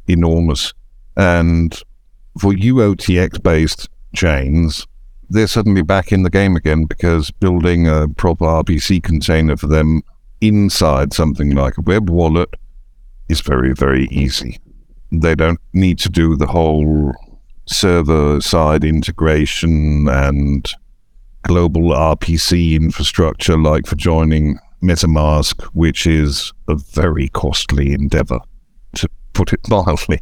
enormous, 0.07 0.74
and 1.16 1.80
for 2.38 2.52
UTXO 2.52 3.42
based 3.42 3.88
chains, 4.14 4.87
they're 5.30 5.46
suddenly 5.46 5.83
back 5.83 6.12
in 6.12 6.22
the 6.22 6.30
game 6.30 6.57
again 6.57 6.85
because 6.85 7.30
building 7.30 7.88
a 7.88 8.09
proper 8.09 8.44
RPC 8.44 9.02
container 9.02 9.57
for 9.57 9.66
them 9.66 10.02
inside 10.40 11.12
something 11.12 11.54
like 11.54 11.78
a 11.78 11.83
web 11.83 12.11
wallet 12.11 12.54
is 13.28 13.40
very, 13.40 13.72
very 13.72 14.07
easy. 14.11 14.59
They 15.11 15.35
don't 15.35 15.61
need 15.72 15.98
to 16.00 16.09
do 16.09 16.37
the 16.37 16.46
whole 16.46 17.12
server 17.66 18.40
side 18.40 18.85
integration 18.85 20.09
and 20.09 20.70
global 21.44 21.90
RPC 21.90 22.74
infrastructure 22.74 23.57
like 23.57 23.87
for 23.87 23.96
joining 23.96 24.59
MetaMask, 24.83 25.62
which 25.72 26.07
is 26.07 26.52
a 26.68 26.74
very 26.74 27.28
costly 27.28 27.92
endeavor, 27.92 28.40
to 28.96 29.09
put 29.33 29.52
it 29.52 29.61
mildly. 29.68 30.20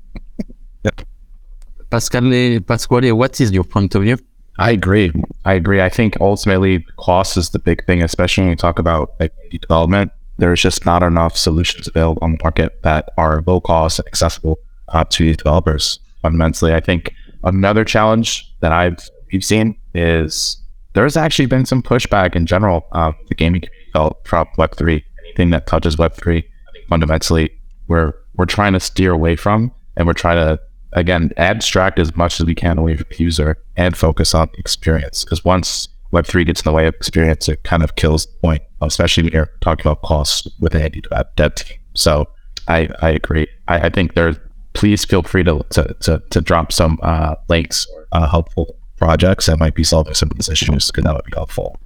Pascal, 1.91 2.61
Pasquale, 2.61 3.13
what 3.13 3.41
is 3.41 3.53
your 3.53 3.65
point 3.65 3.95
of 3.95 4.03
view? 4.03 4.19
I 4.59 4.71
agree. 4.71 5.13
I 5.45 5.55
agree. 5.55 5.81
I 5.81 5.89
think 5.89 6.17
ultimately 6.21 6.85
cost 6.97 7.37
is 7.37 7.51
the 7.51 7.59
big 7.59 7.85
thing, 7.87 8.03
especially 8.03 8.45
when 8.45 8.51
you 8.51 8.57
talk 8.57 8.79
about 8.79 9.15
like 9.19 9.33
development. 9.51 10.13
There's 10.39 10.61
just 10.61 10.87
not 10.87 11.03
enough 11.03 11.37
solutions 11.37 11.89
available 11.89 12.23
on 12.23 12.33
the 12.33 12.39
market 12.43 12.83
that 12.83 13.11
are 13.17 13.43
low 13.47 13.61
cost 13.61 13.99
and 13.99 14.09
accessible 14.09 14.59
uh, 14.89 15.05
to 15.11 15.35
developers. 15.35 16.01
Fundamentally, 16.23 16.75
I 16.75 16.81
think 16.81 17.15
another 17.45 17.85
challenge 17.85 18.53
that 18.61 18.73
I've 18.73 18.99
we've 19.33 19.45
seen 19.45 19.77
is 19.95 20.62
there's 20.95 21.17
actually 21.17 21.47
been 21.47 21.67
some 21.67 21.83
pushback 21.83 22.37
in 22.37 22.47
general 22.47 22.87
uh, 22.93 23.13
the 23.29 23.35
gaming 23.35 23.63
community 23.63 23.91
felt 23.93 24.27
from 24.27 24.47
Web 24.59 24.75
three. 24.77 25.05
Anything 25.25 25.51
that 25.51 25.67
touches 25.67 25.97
Web 25.97 26.15
three, 26.15 26.47
fundamentally 26.89 27.51
we're 27.89 28.13
we're 28.35 28.47
trying 28.47 28.73
to 28.73 28.81
steer 28.81 29.13
away 29.13 29.37
from, 29.37 29.73
and 29.97 30.07
we're 30.07 30.13
trying 30.13 30.37
to 30.37 30.61
again 30.93 31.31
abstract 31.37 31.99
as 31.99 32.15
much 32.17 32.41
as 32.41 32.47
we 32.47 32.55
can 32.55 32.79
away 32.79 32.97
from 32.97 33.07
the 33.11 33.23
user 33.23 33.57
and 33.77 33.97
focus 33.97 34.35
on 34.35 34.51
experience. 34.59 35.25
Because 35.25 35.45
once 35.45 35.89
Web 36.11 36.27
three 36.27 36.45
gets 36.45 36.61
in 36.61 36.65
the 36.65 36.73
way 36.73 36.87
of 36.87 36.95
experience, 36.95 37.49
it 37.49 37.63
kind 37.63 37.83
of 37.83 37.97
kills 37.97 38.27
the 38.27 38.33
point, 38.43 38.63
especially 38.81 39.25
when 39.25 39.33
you're 39.33 39.51
talking 39.61 39.87
about 39.87 40.03
costs 40.03 40.47
with 40.61 40.75
an 40.75 40.93
dev- 41.37 41.55
team. 41.55 41.79
So 41.95 42.29
I 42.69 42.89
I 43.01 43.11
agree. 43.11 43.47
I, 43.69 43.87
I 43.87 43.89
think 43.89 44.15
there's 44.15 44.37
please 44.75 45.05
feel 45.05 45.23
free 45.23 45.45
to 45.45 45.65
to, 45.71 45.95
to, 46.01 46.23
to 46.31 46.41
drop 46.41 46.73
some 46.73 46.99
uh, 47.03 47.37
links 47.49 47.87
uh, 48.13 48.29
helpful 48.29 48.77
projects 49.03 49.47
that 49.47 49.59
might 49.59 49.75
be 49.75 49.83
solving 49.83 50.15
some 50.15 50.31
of 50.31 50.37
these 50.37 50.49
issues 50.49 50.87
because 50.87 51.03
that 51.03 51.12
would 51.12 51.25
be 51.25 51.33
helpful. 51.35 51.77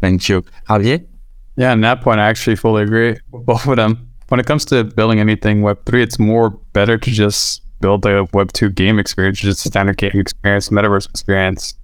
Thank 0.00 0.28
you. 0.28 0.42
Javier? 0.68 1.06
Yeah, 1.56 1.70
on 1.70 1.80
that 1.82 2.00
point, 2.00 2.18
I 2.18 2.28
actually 2.28 2.56
fully 2.56 2.82
agree 2.82 3.16
with 3.30 3.46
both 3.46 3.66
of 3.68 3.76
them. 3.76 4.10
When 4.28 4.40
it 4.40 4.46
comes 4.46 4.64
to 4.66 4.82
building 4.82 5.20
anything 5.20 5.62
Web3, 5.62 6.02
it's 6.02 6.18
more 6.18 6.50
better 6.72 6.98
to 6.98 7.10
just 7.10 7.62
build 7.80 8.04
a 8.06 8.24
Web2 8.38 8.74
game 8.74 8.98
experience, 8.98 9.38
just 9.38 9.64
a 9.64 9.68
standard 9.68 9.98
game 9.98 10.10
experience, 10.14 10.68
metaverse 10.70 11.08
experience, 11.08 11.74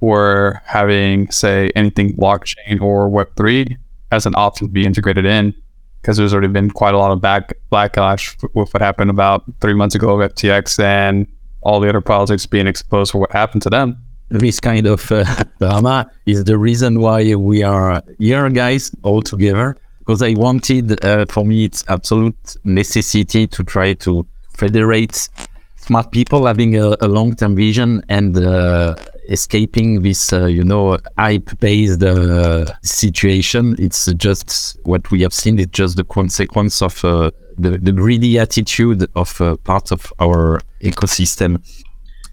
or 0.00 0.60
having, 0.64 1.30
say, 1.30 1.70
anything 1.76 2.16
blockchain 2.16 2.80
or 2.80 3.08
Web3 3.08 3.76
as 4.10 4.26
an 4.26 4.34
option 4.36 4.66
to 4.66 4.72
be 4.72 4.84
integrated 4.84 5.26
in. 5.26 5.54
Because 6.00 6.16
there's 6.16 6.32
already 6.32 6.48
been 6.48 6.70
quite 6.70 6.94
a 6.94 6.98
lot 6.98 7.12
of 7.12 7.20
back 7.20 7.52
backlash 7.70 8.34
with 8.54 8.74
what 8.74 8.82
happened 8.82 9.10
about 9.10 9.44
three 9.60 9.74
months 9.74 9.94
ago 9.94 10.16
with 10.16 10.34
FTX 10.34 10.82
and 10.82 11.28
all 11.60 11.78
the 11.78 11.88
other 11.88 12.00
politics 12.00 12.46
being 12.46 12.66
exposed 12.66 13.12
for 13.12 13.18
what 13.18 13.30
happened 13.30 13.62
to 13.62 13.70
them. 13.70 14.02
This 14.30 14.60
kind 14.60 14.86
of 14.86 15.10
uh, 15.10 15.24
drama 15.58 16.08
is 16.24 16.44
the 16.44 16.56
reason 16.56 17.00
why 17.00 17.34
we 17.34 17.64
are 17.64 18.00
here, 18.18 18.48
guys, 18.48 18.92
all 19.02 19.22
together. 19.22 19.76
Because 19.98 20.22
I 20.22 20.34
wanted, 20.34 21.04
uh, 21.04 21.26
for 21.28 21.44
me, 21.44 21.64
it's 21.64 21.84
absolute 21.88 22.56
necessity 22.62 23.48
to 23.48 23.64
try 23.64 23.94
to 23.94 24.24
federate 24.56 25.28
smart 25.76 26.12
people 26.12 26.46
having 26.46 26.76
a, 26.76 26.96
a 27.00 27.08
long-term 27.08 27.56
vision 27.56 28.02
and 28.08 28.36
uh, 28.38 28.94
escaping 29.28 30.02
this, 30.02 30.32
uh, 30.32 30.46
you 30.46 30.62
know, 30.62 30.96
hype-based 31.18 32.02
uh, 32.04 32.66
situation. 32.82 33.74
It's 33.80 34.12
just 34.14 34.78
what 34.84 35.10
we 35.10 35.22
have 35.22 35.34
seen. 35.34 35.58
It's 35.58 35.72
just 35.72 35.96
the 35.96 36.04
consequence 36.04 36.82
of 36.82 37.04
uh, 37.04 37.32
the, 37.58 37.78
the 37.78 37.90
greedy 37.90 38.38
attitude 38.38 39.08
of 39.16 39.36
part 39.64 39.90
of 39.90 40.12
our 40.20 40.60
ecosystem. 40.82 41.60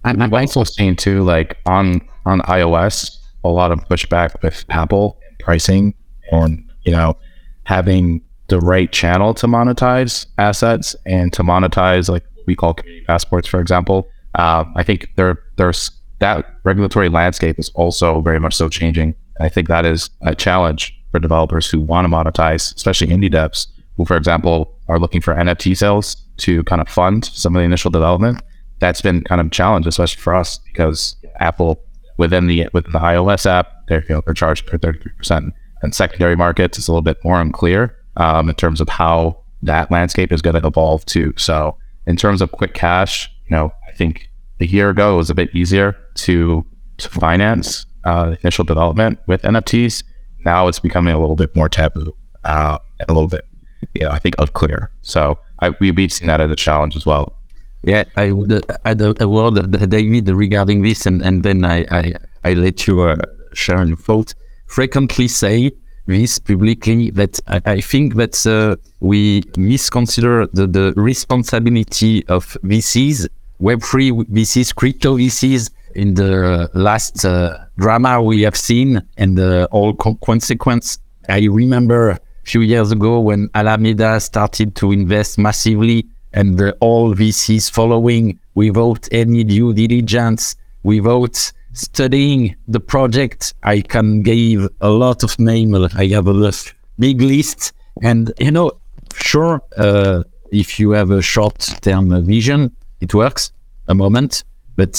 And 0.03 0.23
I've 0.23 0.33
also 0.33 0.63
seen 0.63 0.95
too, 0.95 1.23
like 1.23 1.57
on 1.65 2.01
on 2.25 2.41
iOS, 2.41 3.17
a 3.43 3.49
lot 3.49 3.71
of 3.71 3.79
pushback 3.87 4.41
with 4.41 4.65
Apple 4.69 5.19
pricing 5.39 5.93
and 6.31 6.63
you 6.83 6.91
know 6.91 7.17
having 7.63 8.21
the 8.47 8.59
right 8.59 8.91
channel 8.91 9.33
to 9.33 9.47
monetize 9.47 10.25
assets 10.37 10.95
and 11.05 11.33
to 11.33 11.43
monetize 11.43 12.09
like 12.09 12.23
we 12.45 12.55
call 12.55 12.73
community 12.73 13.05
passports, 13.05 13.47
for 13.47 13.59
example. 13.59 14.07
Uh, 14.35 14.63
I 14.75 14.83
think 14.83 15.09
there 15.15 15.43
there's 15.57 15.91
that 16.19 16.45
regulatory 16.63 17.09
landscape 17.09 17.59
is 17.59 17.69
also 17.75 18.21
very 18.21 18.39
much 18.39 18.55
so 18.55 18.69
changing. 18.69 19.15
I 19.39 19.49
think 19.49 19.67
that 19.67 19.85
is 19.85 20.09
a 20.21 20.33
challenge 20.33 20.97
for 21.11 21.19
developers 21.19 21.69
who 21.69 21.79
want 21.79 22.05
to 22.05 22.09
monetize, 22.09 22.75
especially 22.75 23.07
indie 23.07 23.31
devs 23.31 23.67
who, 23.97 24.05
for 24.05 24.15
example, 24.15 24.73
are 24.87 24.99
looking 24.99 25.21
for 25.21 25.33
NFT 25.33 25.75
sales 25.75 26.15
to 26.37 26.63
kind 26.63 26.81
of 26.81 26.87
fund 26.87 27.25
some 27.25 27.55
of 27.55 27.59
the 27.59 27.65
initial 27.65 27.91
development 27.91 28.41
that's 28.79 29.01
been 29.01 29.23
kind 29.23 29.41
of 29.41 29.47
a 29.47 29.51
challenge, 29.51 29.87
especially 29.87 30.21
for 30.21 30.35
us, 30.35 30.59
because 30.59 31.15
Apple 31.39 31.81
within 32.17 32.47
the 32.47 32.67
within 32.73 32.91
the 32.91 32.99
iOS 32.99 33.45
app, 33.45 33.87
they're 33.87 34.03
you 34.07 34.15
know 34.15 34.21
they're 34.25 34.33
charged 34.33 34.69
for 34.69 34.77
thirty 34.77 34.99
three 34.99 35.11
percent, 35.17 35.53
and 35.81 35.93
secondary 35.93 36.35
markets 36.35 36.77
is 36.77 36.87
a 36.87 36.91
little 36.91 37.01
bit 37.01 37.17
more 37.23 37.39
unclear 37.39 37.95
um, 38.17 38.49
in 38.49 38.55
terms 38.55 38.81
of 38.81 38.89
how 38.89 39.43
that 39.61 39.89
landscape 39.89 40.31
is 40.31 40.41
going 40.41 40.59
to 40.59 40.67
evolve 40.67 41.05
too. 41.05 41.33
So 41.37 41.77
in 42.05 42.15
terms 42.15 42.41
of 42.41 42.51
quick 42.51 42.73
cash, 42.73 43.29
you 43.49 43.55
know, 43.55 43.71
I 43.87 43.91
think 43.93 44.29
a 44.59 44.65
year 44.65 44.89
ago 44.89 45.15
it 45.15 45.17
was 45.17 45.29
a 45.29 45.35
bit 45.35 45.53
easier 45.55 45.95
to 46.15 46.65
to 46.97 47.09
finance 47.09 47.85
uh, 48.03 48.35
initial 48.41 48.63
development 48.63 49.19
with 49.27 49.41
NFTs. 49.43 50.03
Now 50.45 50.67
it's 50.67 50.79
becoming 50.79 51.13
a 51.13 51.19
little 51.19 51.35
bit 51.35 51.55
more 51.55 51.69
taboo 51.69 52.15
uh, 52.43 52.77
a 53.07 53.13
little 53.13 53.27
bit, 53.27 53.45
you 53.93 54.01
know, 54.01 54.09
I 54.09 54.19
think 54.19 54.35
unclear. 54.39 54.91
So 55.01 55.37
I, 55.59 55.71
we, 55.79 55.91
we've 55.91 56.11
seen 56.11 56.27
that 56.27 56.41
as 56.41 56.49
a 56.49 56.55
challenge 56.55 56.95
as 56.95 57.05
well. 57.05 57.35
Yeah, 57.83 58.03
I 58.15 58.31
would 58.31 58.51
uh, 58.51 58.61
add 58.85 59.01
a, 59.01 59.23
a 59.23 59.27
word, 59.27 59.71
David, 59.89 60.29
regarding 60.29 60.81
this, 60.81 61.05
and, 61.05 61.21
and 61.21 61.43
then 61.43 61.63
I, 61.63 61.85
I, 61.91 62.13
I 62.43 62.53
let 62.53 62.87
you 62.87 63.01
uh, 63.01 63.17
share 63.53 63.85
your 63.85 63.97
thought, 63.97 64.33
frequently 64.65 65.27
say 65.27 65.71
this 66.07 66.39
publicly 66.39 67.11
that 67.11 67.39
I, 67.47 67.61
I 67.65 67.81
think 67.81 68.15
that 68.15 68.45
uh, 68.47 68.77
we 68.99 69.43
misconsider 69.57 70.47
the, 70.47 70.65
the 70.65 70.93
responsibility 70.95 72.25
of 72.27 72.57
VCs, 72.63 73.27
Web3 73.61 74.25
VCs, 74.29 74.73
crypto 74.75 75.17
VCs 75.17 75.69
in 75.95 76.13
the 76.13 76.69
last 76.73 77.25
uh, 77.25 77.57
drama 77.77 78.21
we 78.21 78.41
have 78.43 78.55
seen 78.55 79.01
and 79.17 79.37
the 79.37 79.67
all 79.71 79.93
co- 79.95 80.15
consequence. 80.15 80.99
I 81.27 81.45
remember 81.45 82.11
a 82.11 82.19
few 82.43 82.61
years 82.61 82.91
ago 82.91 83.19
when 83.19 83.49
Alameda 83.53 84.19
started 84.19 84.75
to 84.77 84.91
invest 84.91 85.37
massively 85.37 86.07
and 86.37 86.59
the, 86.59 86.71
all 86.81 87.15
VCs 87.15 87.71
following 87.71 88.39
without 88.53 89.07
any 89.11 89.43
due 89.43 89.73
diligence, 89.73 90.55
without 90.83 91.51
studying 91.73 92.55
the 92.67 92.79
project. 92.79 93.55
I 93.63 93.81
can 93.81 94.21
give 94.21 94.69
a 94.81 94.89
lot 94.89 95.23
of 95.23 95.39
names. 95.39 95.95
I 95.95 96.05
have 96.07 96.27
a 96.27 96.37
list, 96.45 96.75
big 96.99 97.21
list. 97.21 97.73
And, 98.03 98.31
you 98.37 98.51
know, 98.51 98.71
sure, 99.15 99.63
uh, 99.77 100.21
if 100.51 100.79
you 100.79 100.91
have 100.91 101.09
a 101.09 101.23
short 101.23 101.57
term 101.81 102.05
vision, 102.23 102.71
it 103.01 103.15
works 103.15 103.51
a 103.87 103.95
moment. 103.95 104.43
But 104.75 104.95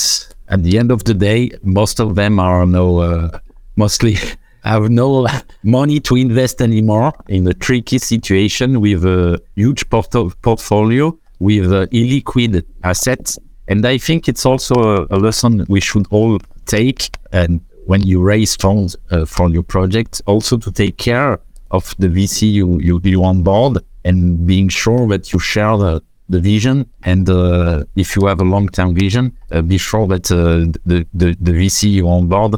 at 0.49 0.65
the 0.65 0.77
end 0.77 0.91
of 0.91 1.05
the 1.05 1.15
day, 1.15 1.53
most 1.63 2.01
of 2.01 2.17
them 2.17 2.41
are 2.41 2.67
no, 2.67 2.99
uh, 2.99 3.39
mostly 3.77 4.17
have 4.65 4.91
no 4.91 5.29
money 5.63 6.01
to 6.01 6.17
invest 6.17 6.61
anymore 6.61 7.13
in 7.29 7.47
a 7.47 7.55
tricky 7.55 7.99
situation 7.99 8.81
with 8.81 9.05
a 9.05 9.41
huge 9.55 9.89
port- 9.89 10.43
portfolio 10.43 11.17
with 11.39 11.73
uh, 11.73 11.87
illiquid 11.87 12.65
assets. 12.85 13.39
And 13.69 13.85
I 13.87 13.99
think 13.99 14.29
it's 14.29 14.47
also 14.47 14.75
a, 14.75 15.07
a, 15.11 15.19
lesson 15.19 15.67
we 15.69 15.81
should 15.81 16.07
all 16.11 16.39
take. 16.67 17.11
And 17.33 17.61
when 17.87 18.03
you 18.03 18.23
raise 18.23 18.57
funds 18.57 18.97
uh, 19.11 19.25
for 19.27 19.51
your 19.51 19.63
project, 19.63 20.23
also 20.27 20.57
to 20.57 20.73
take 20.73 20.97
care 20.97 21.41
of 21.71 21.95
the 21.99 22.09
VC 22.09 22.51
you, 22.51 22.79
you, 22.81 23.01
you 23.05 23.25
on 23.25 23.43
board 23.43 23.79
and 24.05 24.47
being 24.47 24.69
sure 24.69 25.07
that 25.09 25.33
you 25.33 25.39
share 25.39 25.77
the, 25.77 26.03
the 26.29 26.41
vision. 26.41 26.89
And 27.03 27.29
uh, 27.29 27.85
if 27.95 28.17
you 28.17 28.27
have 28.27 28.41
a 28.41 28.45
long 28.45 28.69
term 28.69 28.95
vision, 28.95 29.37
uh, 29.51 29.63
be 29.63 29.79
sure 29.79 30.07
that 30.09 30.31
uh, 30.31 30.73
the, 30.87 31.07
the, 31.13 31.37
the 31.41 31.53
VC 31.53 31.91
you 31.91 32.09
on 32.09 32.29
board 32.29 32.57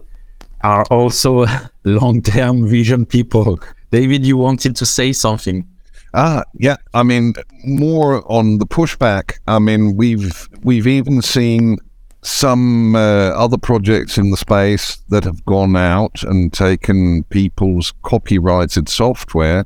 are 0.62 0.84
also 0.90 1.46
long 1.84 2.22
term 2.22 2.68
vision 2.68 3.04
people. 3.04 3.60
David, 3.90 4.24
you 4.24 4.36
wanted 4.36 4.76
to 4.76 4.86
say 4.86 5.12
something. 5.12 5.66
Ah, 6.14 6.44
yeah. 6.58 6.76
I 6.94 7.02
mean, 7.02 7.34
more 7.64 8.30
on 8.30 8.58
the 8.58 8.66
pushback. 8.66 9.38
I 9.46 9.58
mean, 9.58 9.96
we've 9.96 10.48
we've 10.62 10.86
even 10.86 11.22
seen 11.22 11.78
some 12.22 12.94
uh, 12.94 13.30
other 13.30 13.56
projects 13.56 14.18
in 14.18 14.30
the 14.30 14.36
space 14.36 14.96
that 15.08 15.24
have 15.24 15.44
gone 15.46 15.76
out 15.76 16.22
and 16.22 16.52
taken 16.52 17.24
people's 17.24 17.92
copyrighted 18.02 18.88
software, 18.88 19.64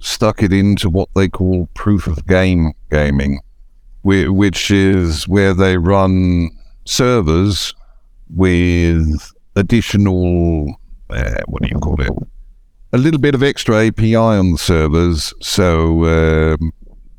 stuck 0.00 0.42
it 0.42 0.52
into 0.52 0.90
what 0.90 1.08
they 1.14 1.28
call 1.28 1.68
proof 1.74 2.06
of 2.06 2.26
game 2.26 2.72
gaming, 2.90 3.40
which 4.02 4.70
is 4.70 5.28
where 5.28 5.54
they 5.54 5.76
run 5.76 6.50
servers 6.84 7.74
with 8.30 9.32
additional 9.54 10.74
uh, 11.10 11.42
what 11.46 11.62
do 11.62 11.68
you 11.68 11.78
call 11.78 12.00
it? 12.00 12.10
A 12.94 12.98
little 12.98 13.20
bit 13.20 13.34
of 13.34 13.42
extra 13.42 13.86
API 13.86 14.16
on 14.16 14.52
the 14.52 14.58
servers, 14.58 15.32
so 15.40 16.04
um, 16.04 16.72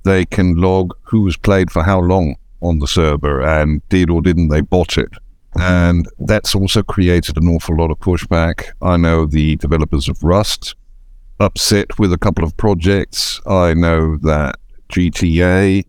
they 0.03 0.23
can 0.23 0.55
log 0.55 0.95
who's 1.01 1.35
played 1.35 1.71
for 1.71 1.81
how 1.81 1.99
long 1.99 2.35
on 2.61 2.77
the 2.77 2.87
server 2.87 3.41
and 3.41 3.81
did 3.89 4.09
or 4.09 4.21
didn't 4.21 4.49
they 4.49 4.61
bot 4.61 4.97
it. 4.97 5.09
And 5.55 6.07
that's 6.19 6.53
also 6.53 6.83
created 6.83 7.37
an 7.37 7.47
awful 7.47 7.75
lot 7.75 7.91
of 7.91 7.99
pushback. 7.99 8.71
I 8.81 8.97
know 8.97 9.25
the 9.25 9.55
developers 9.57 10.07
of 10.07 10.23
Rust 10.23 10.75
upset 11.39 11.97
with 11.97 12.13
a 12.13 12.17
couple 12.17 12.43
of 12.43 12.55
projects. 12.57 13.41
I 13.47 13.73
know 13.73 14.17
that 14.17 14.57
GTA 14.89 15.85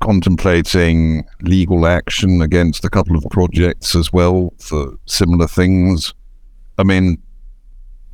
contemplating 0.00 1.24
legal 1.42 1.86
action 1.86 2.42
against 2.42 2.84
a 2.84 2.90
couple 2.90 3.16
of 3.16 3.24
projects 3.30 3.94
as 3.94 4.12
well 4.12 4.52
for 4.58 4.94
similar 5.06 5.46
things. 5.46 6.14
I 6.78 6.82
mean, 6.84 7.22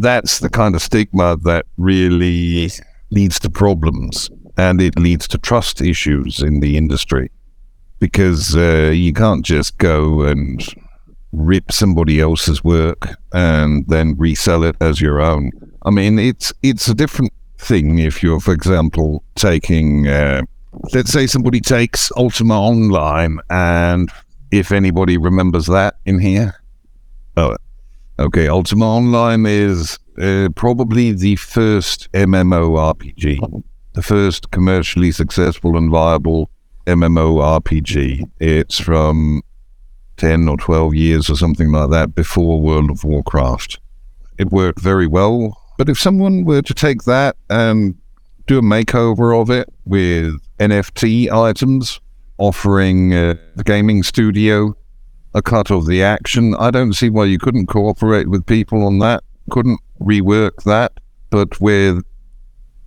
that's 0.01 0.39
the 0.41 0.49
kind 0.49 0.75
of 0.75 0.83
stigma 0.83 1.37
that 1.43 1.67
really 1.77 2.71
leads 3.11 3.39
to 3.41 3.51
problems 3.51 4.31
and 4.57 4.81
it 4.81 4.99
leads 4.99 5.29
to 5.29 5.39
trust 5.39 5.81
issues 5.81 6.43
in 6.43 6.61
the 6.61 6.77
industry 6.77 7.31
because 7.99 8.57
uh, 8.57 8.91
you 8.95 9.13
can't 9.13 9.45
just 9.45 9.77
go 9.79 10.23
and 10.23 10.67
rip 11.33 11.71
somebody 11.71 12.21
else's 12.21 12.65
work 12.65 13.09
and 13.33 13.87
then 13.89 14.17
resell 14.17 14.65
it 14.65 14.75
as 14.81 15.01
your 15.01 15.21
own. 15.21 15.51
I 15.83 15.91
mean, 15.91 16.19
it's 16.19 16.53
it's 16.63 16.89
a 16.89 16.95
different 16.95 17.33
thing 17.59 17.99
if 17.99 18.23
you're, 18.23 18.41
for 18.41 18.53
example, 18.53 19.23
taking, 19.35 20.09
uh, 20.09 20.43
let's 20.95 21.13
say 21.13 21.27
somebody 21.27 21.61
takes 21.61 22.11
Ultima 22.17 22.59
Online, 22.59 23.39
and 23.51 24.11
if 24.51 24.73
anybody 24.73 25.19
remembers 25.19 25.67
that 25.67 25.97
in 26.07 26.19
here, 26.19 26.55
oh, 27.37 27.57
okay, 28.21 28.49
Ultima 28.49 28.85
Online 28.85 29.47
is 29.47 29.99
uh, 30.21 30.49
probably 30.55 31.13
the 31.13 31.37
first 31.37 32.13
MMORPG, 32.13 33.63
the 33.95 34.03
first 34.03 34.51
commercially 34.51 35.11
successful 35.11 35.77
and 35.77 35.91
viable 35.91 36.51
MMORPG. 36.87 38.31
It's 38.39 38.79
from 38.79 39.43
10 40.19 40.49
or 40.49 40.59
12 40.59 40.95
years 40.95 41.31
or 41.31 41.37
something 41.37 41.73
like 41.73 41.91
that 41.91 42.15
before 42.15 42.61
World 42.61 42.91
of 42.91 43.05
Warcraft. 43.05 43.81
It 44.39 44.51
worked 44.51 44.81
very 44.81 45.07
well, 45.07 45.57
but 45.79 45.89
if 45.89 45.99
someone 45.99 46.45
were 46.45 46.63
to 46.63 46.75
take 46.75 47.05
that 47.05 47.37
and 47.49 47.97
do 48.47 48.59
a 48.59 48.63
makeover 48.63 49.41
of 49.41 49.51
it 49.51 49.69
with 49.87 50.35
NFT 50.59 51.31
items, 51.31 52.01
offering 52.37 53.15
uh, 53.15 53.35
the 53.57 53.65
gaming 53.65 54.03
studio 54.03 54.75
a 55.35 55.43
cut 55.43 55.71
of 55.71 55.87
the 55.87 56.03
action, 56.03 56.55
I 56.57 56.71
don't 56.71 56.93
see 56.93 57.11
why 57.11 57.25
you 57.25 57.39
couldn't 57.39 57.67
cooperate 57.67 58.29
with 58.29 58.47
people 58.47 58.85
on 58.85 58.99
that, 58.99 59.23
couldn't 59.51 59.81
rework 60.01 60.63
that. 60.65 60.93
But 61.31 61.61
with 61.61 62.03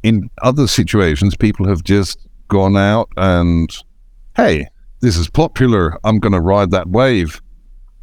in 0.03 0.29
other 0.41 0.67
situations, 0.67 1.35
people 1.35 1.67
have 1.67 1.83
just 1.83 2.19
gone 2.49 2.75
out 2.75 3.09
and, 3.15 3.69
hey, 4.35 4.67
this 4.99 5.17
is 5.17 5.29
popular. 5.29 5.97
I'm 6.03 6.19
going 6.19 6.33
to 6.33 6.41
ride 6.41 6.71
that 6.71 6.89
wave. 6.89 7.41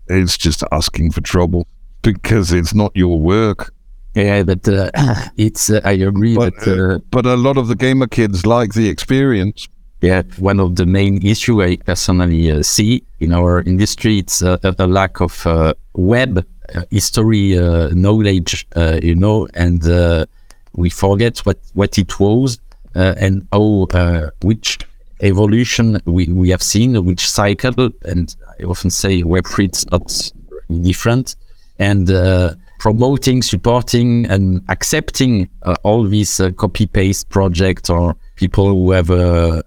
It's 0.09 0.37
just 0.37 0.64
asking 0.72 1.12
for 1.12 1.20
trouble 1.20 1.66
because 2.03 2.53
it's 2.53 2.74
not 2.74 2.92
your 2.94 3.20
work. 3.20 3.72
Yeah, 4.14 4.42
but 4.42 4.66
uh, 4.66 4.90
it's, 5.37 5.70
uh, 5.70 5.81
I 5.85 5.92
agree. 5.92 6.35
But, 6.35 6.55
but, 6.64 6.68
uh, 6.68 6.98
but 7.11 7.26
a 7.26 7.37
lot 7.37 7.59
of 7.59 7.68
the 7.68 7.76
gamer 7.76 8.07
kids 8.07 8.44
like 8.44 8.72
the 8.72 8.88
experience. 8.88 9.68
Yeah, 10.01 10.23
one 10.39 10.61
of 10.61 10.77
the 10.77 10.87
main 10.87 11.25
issue 11.25 11.63
I 11.63 11.77
personally 11.77 12.51
uh, 12.51 12.63
see 12.63 13.05
in 13.19 13.33
our 13.33 13.61
industry, 13.61 14.19
it's 14.19 14.43
uh, 14.43 14.57
a 14.63 14.87
lack 14.87 15.21
of 15.21 15.47
uh, 15.47 15.75
web 15.95 16.47
history 16.91 17.55
knowledge, 17.93 18.67
you 19.03 19.15
know, 19.15 19.49
and 19.55 20.27
we 20.75 20.89
forget 20.89 21.39
what, 21.41 21.59
what 21.75 21.99
it 21.99 22.19
was 22.21 22.59
uh, 22.95 23.15
and 23.19 23.47
how 23.53 23.87
uh, 23.93 24.31
which 24.43 24.79
evolution 25.21 26.01
we, 26.07 26.27
we 26.29 26.51
have 26.51 26.63
seen, 26.63 27.05
which 27.05 27.29
cycle, 27.29 27.91
and 28.05 28.35
I 28.59 28.65
often 28.65 28.91
say 28.91 29.23
Web3 29.23 29.65
it's 29.65 29.91
not 29.91 30.33
different, 30.83 31.37
and 31.79 32.11
uh, 32.11 32.55
promoting, 32.79 33.43
supporting, 33.43 34.27
and 34.27 34.63
accepting 34.69 35.49
uh, 35.63 35.77
all 35.83 36.05
these 36.05 36.41
uh, 36.41 36.51
copy 36.53 36.87
paste 36.87 37.29
projects 37.29 37.91
or 37.91 38.17
people 38.37 38.69
who 38.69 38.91
have 38.93 39.11
uh, 39.11 39.63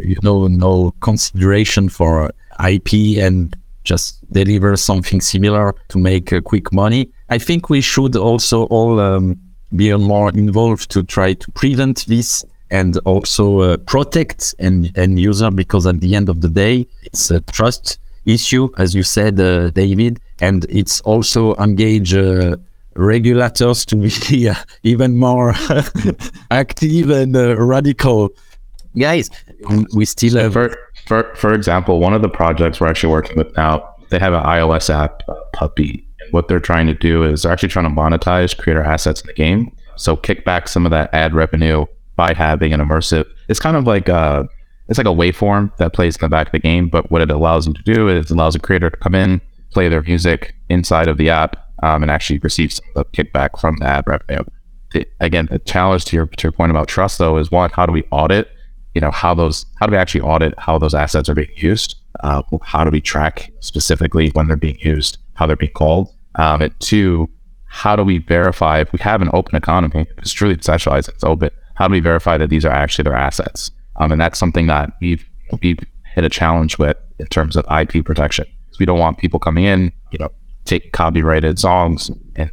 you 0.00 0.16
know 0.22 0.46
no 0.46 0.92
consideration 1.00 1.88
for 1.88 2.30
IP 2.68 3.18
and 3.18 3.56
just 3.84 4.20
deliver 4.32 4.76
something 4.76 5.20
similar 5.20 5.74
to 5.88 5.98
make 5.98 6.32
a 6.32 6.42
quick 6.42 6.72
money. 6.72 7.08
I 7.28 7.38
think 7.38 7.70
we 7.70 7.80
should 7.80 8.16
also 8.16 8.64
all 8.64 8.98
um, 9.00 9.38
be 9.74 9.94
more 9.96 10.30
involved 10.30 10.90
to 10.90 11.02
try 11.02 11.34
to 11.34 11.50
prevent 11.52 12.06
this 12.06 12.44
and 12.70 12.98
also 13.04 13.60
uh, 13.60 13.76
protect 13.78 14.54
end, 14.58 14.96
end 14.98 15.18
user 15.18 15.50
because 15.50 15.86
at 15.86 16.00
the 16.00 16.14
end 16.14 16.28
of 16.28 16.40
the 16.40 16.48
day, 16.48 16.86
it's 17.02 17.30
a 17.30 17.40
trust 17.40 17.98
issue, 18.24 18.68
as 18.76 18.94
you 18.94 19.02
said, 19.02 19.38
uh, 19.38 19.70
David, 19.70 20.20
and 20.40 20.66
it's 20.68 21.00
also 21.02 21.54
engage 21.56 22.12
uh, 22.14 22.56
regulators 22.96 23.84
to 23.86 23.96
be 23.96 24.50
even 24.82 25.16
more 25.16 25.54
active 26.50 27.10
and 27.10 27.36
uh, 27.36 27.56
radical. 27.56 28.30
Guys, 28.98 29.30
we 29.94 30.04
still 30.04 30.30
so 30.30 30.38
have. 30.38 30.52
For, 30.52 30.76
for, 31.06 31.34
for 31.34 31.52
example, 31.52 32.00
one 32.00 32.14
of 32.14 32.22
the 32.22 32.28
projects 32.28 32.80
we're 32.80 32.88
actually 32.88 33.12
working 33.12 33.36
with 33.36 33.54
now, 33.56 33.94
they 34.10 34.18
have 34.18 34.32
an 34.32 34.42
iOS 34.42 34.88
app, 34.88 35.22
Puppy. 35.52 36.06
And 36.20 36.32
what 36.32 36.48
they're 36.48 36.60
trying 36.60 36.86
to 36.86 36.94
do 36.94 37.22
is 37.22 37.42
they're 37.42 37.52
actually 37.52 37.68
trying 37.68 37.88
to 37.88 37.94
monetize 37.94 38.56
creator 38.56 38.82
assets 38.82 39.20
in 39.20 39.26
the 39.26 39.34
game. 39.34 39.74
So 39.96 40.16
kick 40.16 40.44
back 40.44 40.68
some 40.68 40.86
of 40.86 40.90
that 40.90 41.12
ad 41.12 41.34
revenue 41.34 41.86
by 42.16 42.32
having 42.32 42.72
an 42.72 42.80
immersive. 42.80 43.26
It's 43.48 43.60
kind 43.60 43.76
of 43.76 43.86
like 43.86 44.08
a, 44.08 44.14
uh, 44.14 44.46
it's 44.88 44.98
like 44.98 45.06
a 45.06 45.10
waveform 45.10 45.76
that 45.78 45.92
plays 45.92 46.16
in 46.16 46.20
the 46.20 46.28
back 46.28 46.48
of 46.48 46.52
the 46.52 46.60
game. 46.60 46.88
But 46.88 47.10
what 47.10 47.20
it 47.20 47.30
allows 47.30 47.66
you 47.66 47.74
to 47.74 47.82
do 47.82 48.08
is 48.08 48.26
it 48.26 48.34
allows 48.34 48.54
a 48.54 48.60
creator 48.60 48.88
to 48.88 48.96
come 48.96 49.14
in, 49.14 49.40
play 49.72 49.88
their 49.88 50.02
music 50.02 50.54
inside 50.68 51.08
of 51.08 51.16
the 51.16 51.28
app, 51.28 51.56
um, 51.82 52.02
and 52.02 52.10
actually 52.10 52.38
receive 52.38 52.72
some 52.72 52.86
of 52.94 53.06
the 53.10 53.24
kickback 53.24 53.58
from 53.60 53.76
the 53.78 53.86
ad 53.86 54.04
revenue. 54.06 54.44
The, 54.92 55.06
again, 55.20 55.48
the 55.50 55.58
challenge 55.58 56.04
to 56.06 56.16
your, 56.16 56.26
to 56.26 56.44
your 56.44 56.52
point 56.52 56.70
about 56.70 56.88
trust 56.88 57.18
though 57.18 57.36
is 57.36 57.50
one, 57.50 57.70
how 57.70 57.84
do 57.84 57.92
we 57.92 58.04
audit, 58.10 58.48
you 58.96 59.00
know, 59.02 59.10
how 59.10 59.34
those, 59.34 59.66
how 59.78 59.84
do 59.84 59.90
we 59.92 59.98
actually 59.98 60.22
audit 60.22 60.58
how 60.58 60.78
those 60.78 60.94
assets 60.94 61.28
are 61.28 61.34
being 61.34 61.52
used? 61.54 61.96
Uh, 62.20 62.40
how 62.62 62.82
do 62.82 62.88
we 62.90 63.02
track 63.02 63.52
specifically 63.60 64.30
when 64.30 64.48
they're 64.48 64.56
being 64.56 64.78
used, 64.80 65.18
how 65.34 65.46
they're 65.46 65.54
being 65.54 65.74
called? 65.74 66.08
Um, 66.36 66.62
and 66.62 66.80
two, 66.80 67.28
how 67.66 67.94
do 67.94 68.02
we 68.02 68.16
verify 68.16 68.80
if 68.80 68.90
we 68.94 68.98
have 69.00 69.20
an 69.20 69.28
open 69.34 69.54
economy, 69.54 70.06
it's 70.16 70.32
truly 70.32 70.56
decentralized, 70.56 71.10
it's 71.10 71.24
open, 71.24 71.50
how 71.74 71.88
do 71.88 71.92
we 71.92 72.00
verify 72.00 72.38
that 72.38 72.48
these 72.48 72.64
are 72.64 72.72
actually 72.72 73.02
their 73.02 73.14
assets? 73.14 73.70
Um, 73.96 74.12
and 74.12 74.18
that's 74.18 74.38
something 74.38 74.66
that 74.68 74.92
we've, 75.02 75.26
we've 75.60 75.80
hit 76.14 76.24
a 76.24 76.30
challenge 76.30 76.78
with 76.78 76.96
in 77.18 77.26
terms 77.26 77.54
of 77.54 77.66
IP 77.70 78.02
protection. 78.02 78.46
We 78.80 78.86
don't 78.86 78.98
want 78.98 79.18
people 79.18 79.38
coming 79.38 79.64
in, 79.64 79.92
you 80.10 80.18
know, 80.20 80.32
take 80.64 80.92
copyrighted 80.92 81.58
songs 81.58 82.10
and 82.34 82.50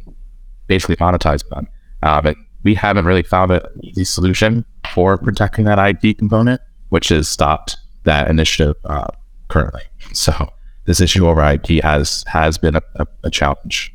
basically 0.66 0.96
monetize 0.96 1.42
them. 1.48 1.68
But 2.02 2.36
we 2.64 2.74
haven't 2.74 3.04
really 3.04 3.22
found 3.22 3.50
an 3.52 3.60
easy 3.82 4.04
solution 4.04 4.64
for 4.92 5.16
protecting 5.16 5.64
that 5.66 5.78
IP 5.78 6.18
component, 6.18 6.60
which 6.88 7.08
has 7.08 7.28
stopped 7.28 7.76
that 8.04 8.28
initiative 8.28 8.76
uh, 8.84 9.08
currently. 9.48 9.82
So 10.12 10.52
this 10.84 11.00
issue 11.00 11.26
over 11.26 11.42
IP 11.42 11.82
has 11.82 12.24
has 12.26 12.58
been 12.58 12.76
a, 12.76 12.82
a, 12.96 13.06
a 13.24 13.30
challenge. 13.30 13.94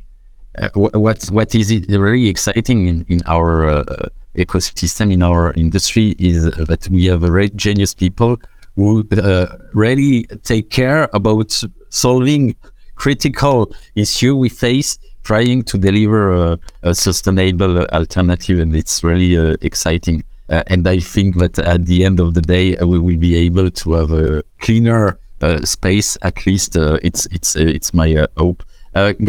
Uh, 0.58 0.68
what 0.74 1.24
what 1.30 1.54
is 1.54 1.70
it 1.70 1.88
really 1.88 2.28
exciting 2.28 2.88
in, 2.88 3.06
in 3.08 3.20
our 3.26 3.68
uh, 3.68 4.08
ecosystem 4.36 5.12
in 5.12 5.22
our 5.22 5.52
industry 5.54 6.14
is 6.18 6.44
that 6.44 6.88
we 6.90 7.06
have 7.06 7.20
very 7.20 7.50
genius 7.50 7.94
people 7.94 8.36
who 8.76 9.06
uh, 9.12 9.46
really 9.74 10.24
take 10.42 10.70
care 10.70 11.08
about 11.12 11.62
solving 11.88 12.54
critical 12.94 13.72
issue 13.94 14.36
we 14.36 14.48
face 14.48 14.98
trying 15.30 15.62
to 15.62 15.78
deliver 15.78 16.32
a, 16.32 16.58
a 16.82 16.92
sustainable 16.92 17.86
alternative 17.92 18.58
and 18.58 18.74
it's 18.74 19.04
really 19.04 19.38
uh, 19.38 19.56
exciting. 19.60 20.24
Uh, 20.48 20.64
and 20.66 20.88
i 20.88 20.98
think 20.98 21.38
that 21.38 21.56
at 21.60 21.86
the 21.86 22.04
end 22.04 22.18
of 22.18 22.34
the 22.34 22.42
day 22.42 22.76
uh, 22.78 22.84
we 22.84 22.98
will 22.98 23.20
be 23.28 23.36
able 23.36 23.70
to 23.70 23.92
have 23.92 24.10
a 24.10 24.42
cleaner 24.58 25.16
uh, 25.40 25.60
space. 25.64 26.18
At 26.22 26.44
least 26.46 26.76
uh, 26.76 26.98
it's 27.08 27.26
it's 27.36 27.54
it's 27.54 27.94
my 27.94 28.26
hope. 28.36 28.64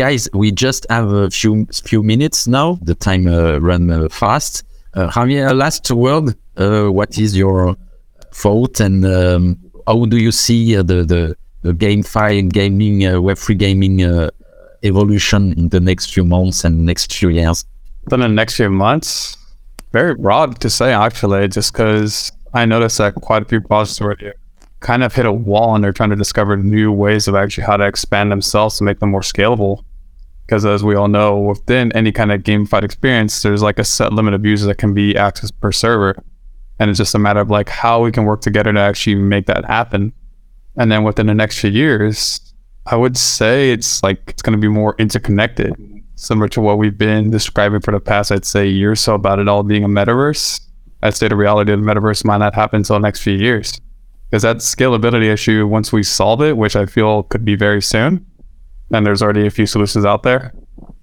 Guys 0.04 0.28
we 0.34 0.52
just 0.52 0.88
have 0.90 1.10
a 1.12 1.30
few 1.30 1.68
few 1.90 2.02
minutes 2.02 2.48
now. 2.48 2.80
The 2.82 2.96
time 2.96 3.26
run 3.70 4.10
fast. 4.10 4.64
Javier 4.96 5.54
last 5.64 5.86
word 5.92 6.34
what 6.98 7.12
is 7.20 7.38
your 7.38 7.76
thought 8.42 8.80
and 8.80 9.06
um, 9.06 9.44
how 9.86 10.06
do 10.06 10.18
you 10.18 10.32
see 10.32 10.76
the 10.76 11.00
the 11.14 11.36
the 11.62 11.74
GameFi 11.74 12.40
and 12.40 12.52
gaming, 12.52 13.06
uh, 13.06 13.14
Web3 13.28 13.58
gaming 13.58 14.04
uh, 14.04 14.30
evolution 14.84 15.54
in 15.54 15.70
the 15.70 15.80
next 15.80 16.14
few 16.14 16.24
months 16.24 16.64
and 16.64 16.86
next 16.86 17.14
few 17.14 17.30
years? 17.30 17.66
Then 18.08 18.22
in 18.22 18.32
the 18.32 18.36
next 18.36 18.56
few 18.56 18.70
months, 18.70 19.38
very 19.92 20.16
broad 20.16 20.60
to 20.62 20.70
say 20.70 20.94
actually, 20.94 21.48
just 21.48 21.74
because 21.74 22.32
I 22.54 22.66
noticed 22.66 22.98
that 22.98 23.16
quite 23.16 23.44
a 23.44 23.46
few 23.46 23.62
projects 23.62 24.02
already 24.02 24.32
kind 24.82 25.04
of 25.04 25.14
hit 25.14 25.26
a 25.26 25.32
wall 25.32 25.76
and 25.76 25.84
they're 25.84 25.94
trying 25.94 26.10
to 26.10 26.16
discover 26.16 26.58
new 26.58 26.92
ways 26.92 27.28
of 27.28 27.36
actually 27.36 27.64
how 27.64 27.78
to 27.78 27.86
expand 27.86 28.32
themselves 28.32 28.78
to 28.78 28.84
make 28.84 29.00
them 29.00 29.12
more 29.12 29.22
scalable. 29.22 29.84
Because 30.46 30.66
as 30.66 30.84
we 30.84 30.96
all 30.96 31.08
know, 31.08 31.40
within 31.40 31.92
any 31.94 32.12
kind 32.12 32.32
of 32.32 32.42
gamified 32.42 32.84
experience, 32.84 33.42
there's 33.42 33.62
like 33.62 33.80
a 33.80 33.84
set 33.84 34.12
limit 34.12 34.34
of 34.34 34.46
users 34.46 34.68
that 34.68 34.80
can 34.80 34.94
be 34.94 35.14
accessed 35.14 35.54
per 35.62 35.72
server. 35.72 36.22
And 36.80 36.90
it's 36.90 36.98
just 36.98 37.16
a 37.16 37.20
matter 37.20 37.40
of 37.40 37.50
like 37.50 37.70
how 37.70 38.04
we 38.04 38.12
can 38.12 38.26
work 38.26 38.42
together 38.42 38.74
to 38.74 38.80
actually 38.80 39.16
make 39.16 39.46
that 39.46 39.64
happen. 39.66 40.12
And 40.78 40.92
then 40.92 41.04
within 41.04 41.28
the 41.28 41.34
next 41.34 41.60
few 41.60 41.70
years, 41.70 42.51
I 42.86 42.96
would 42.96 43.18
say 43.18 43.72
it's 43.72 44.02
like 44.02 44.22
it's 44.28 44.42
going 44.42 44.54
to 44.54 44.62
be 44.62 44.68
more 44.68 44.96
interconnected, 44.98 45.74
similar 46.16 46.48
to 46.50 46.62
what 46.62 46.78
we've 46.78 46.98
been 46.98 47.30
describing 47.30 47.80
for 47.82 47.92
the 47.92 48.00
past, 48.00 48.32
I'd 48.32 48.46
say, 48.46 48.68
year 48.68 48.92
or 48.92 48.96
so 48.96 49.16
about 49.16 49.40
it 49.40 49.48
all 49.48 49.64
being 49.64 49.84
a 49.84 49.88
metaverse. 49.88 50.62
I'd 51.04 51.16
say 51.16 51.28
the 51.28 51.36
reality 51.36 51.72
of 51.72 51.80
the 51.80 51.86
metaverse 51.86 52.26
might 52.26 52.38
not 52.38 52.56
happen 52.56 52.78
until 52.78 52.96
the 52.96 53.02
next 53.02 53.22
few 53.22 53.36
years. 53.36 53.80
Because 54.30 54.44
that 54.44 54.58
scalability 54.58 55.32
issue, 55.32 55.68
once 55.68 55.92
we 55.92 56.04
solve 56.04 56.42
it, 56.42 56.58
which 56.58 56.76
I 56.76 56.86
feel 56.86 57.24
could 57.24 57.44
be 57.44 57.56
very 57.56 57.82
soon, 57.82 58.26
and 58.92 59.06
there's 59.06 59.22
already 59.22 59.46
a 59.46 59.52
few 59.52 59.66
solutions 59.66 60.06
out 60.06 60.24
there, 60.24 60.54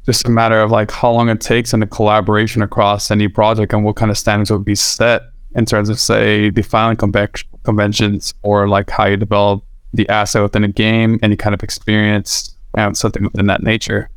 just 0.05 0.27
a 0.27 0.31
matter 0.31 0.61
of 0.61 0.71
like 0.71 0.91
how 0.91 1.11
long 1.11 1.29
it 1.29 1.41
takes 1.41 1.73
and 1.73 1.83
the 1.83 1.87
collaboration 1.87 2.63
across 2.63 3.11
any 3.11 3.29
project 3.29 3.73
and 3.73 3.85
what 3.85 3.97
kind 3.97 4.11
of 4.11 4.17
standards 4.19 4.51
would 4.51 4.65
be 4.65 4.75
set 4.75 5.23
in 5.55 5.67
terms 5.67 5.91
of, 5.91 6.01
say, 6.01 6.51
defining 6.51 6.97
conventions 6.97 8.35
or 8.43 8.69
like 8.69 8.89
how 8.91 9.07
you 9.07 9.17
develop 9.17 9.63
the 9.95 10.09
asset 10.09 10.43
within 10.43 10.65
a 10.65 10.69
game, 10.69 11.19
any 11.23 11.37
kind 11.37 11.55
of 11.55 11.63
experience, 11.63 12.57
and 12.77 12.97
something 12.97 13.25
within 13.25 13.47
that 13.47 13.63
nature 13.63 14.11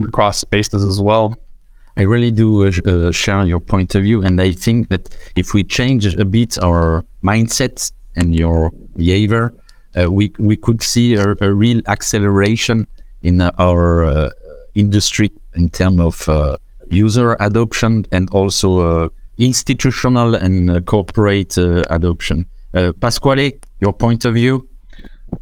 across 0.00 0.38
spaces 0.38 0.84
as 0.84 1.00
well. 1.00 1.36
I 1.96 2.02
really 2.02 2.30
do 2.30 2.66
uh, 2.66 2.70
uh, 2.86 3.12
share 3.12 3.44
your 3.44 3.60
point 3.60 3.94
of 3.94 4.02
view, 4.02 4.22
and 4.22 4.40
I 4.40 4.52
think 4.52 4.88
that 4.88 5.08
if 5.36 5.52
we 5.52 5.64
change 5.64 6.06
a 6.06 6.24
bit 6.24 6.58
our 6.62 7.04
mindset 7.22 7.92
and 8.16 8.34
your 8.34 8.70
behavior, 8.96 9.52
uh, 10.00 10.10
we 10.10 10.32
we 10.38 10.56
could 10.56 10.82
see 10.82 11.14
a, 11.14 11.34
a 11.40 11.52
real 11.52 11.82
acceleration 11.88 12.86
in 13.22 13.40
our 13.40 14.04
uh, 14.04 14.30
industry 14.74 15.30
in 15.54 15.68
terms 15.68 16.00
of 16.00 16.28
uh, 16.28 16.56
user 16.90 17.36
adoption 17.40 18.06
and 18.12 18.30
also 18.30 18.78
uh, 18.78 19.08
institutional 19.38 20.34
and 20.34 20.86
corporate 20.86 21.58
adoption. 21.90 22.46
Pasquale, 23.00 23.58
your 23.80 23.92
point 23.92 24.24
of 24.24 24.34
view? 24.34 24.69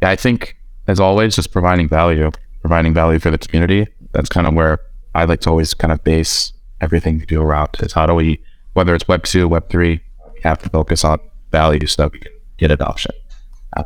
I 0.01 0.15
think 0.15 0.55
as 0.89 0.99
always, 0.99 1.35
just 1.35 1.51
providing 1.51 1.87
value, 1.87 2.31
providing 2.61 2.93
value 2.93 3.19
for 3.19 3.29
the 3.29 3.37
community. 3.37 3.87
That's 4.11 4.27
kind 4.27 4.47
of 4.47 4.55
where 4.55 4.79
I 5.13 5.25
like 5.25 5.41
to 5.41 5.49
always 5.51 5.75
kind 5.75 5.93
of 5.93 6.03
base 6.03 6.51
everything 6.81 7.19
we 7.19 7.25
do 7.25 7.41
around 7.41 7.69
is 7.79 7.93
how 7.93 8.07
do 8.07 8.15
we, 8.15 8.41
whether 8.73 8.95
it's 8.95 9.07
Web 9.07 9.23
two, 9.23 9.47
Web 9.47 9.69
three, 9.69 10.01
we 10.33 10.41
have 10.41 10.57
to 10.63 10.69
focus 10.69 11.03
on 11.03 11.19
value 11.51 11.85
so 11.85 12.03
that 12.03 12.13
we 12.13 12.19
can 12.19 12.31
get 12.57 12.71
adoption. 12.71 13.11
Uh, 13.77 13.83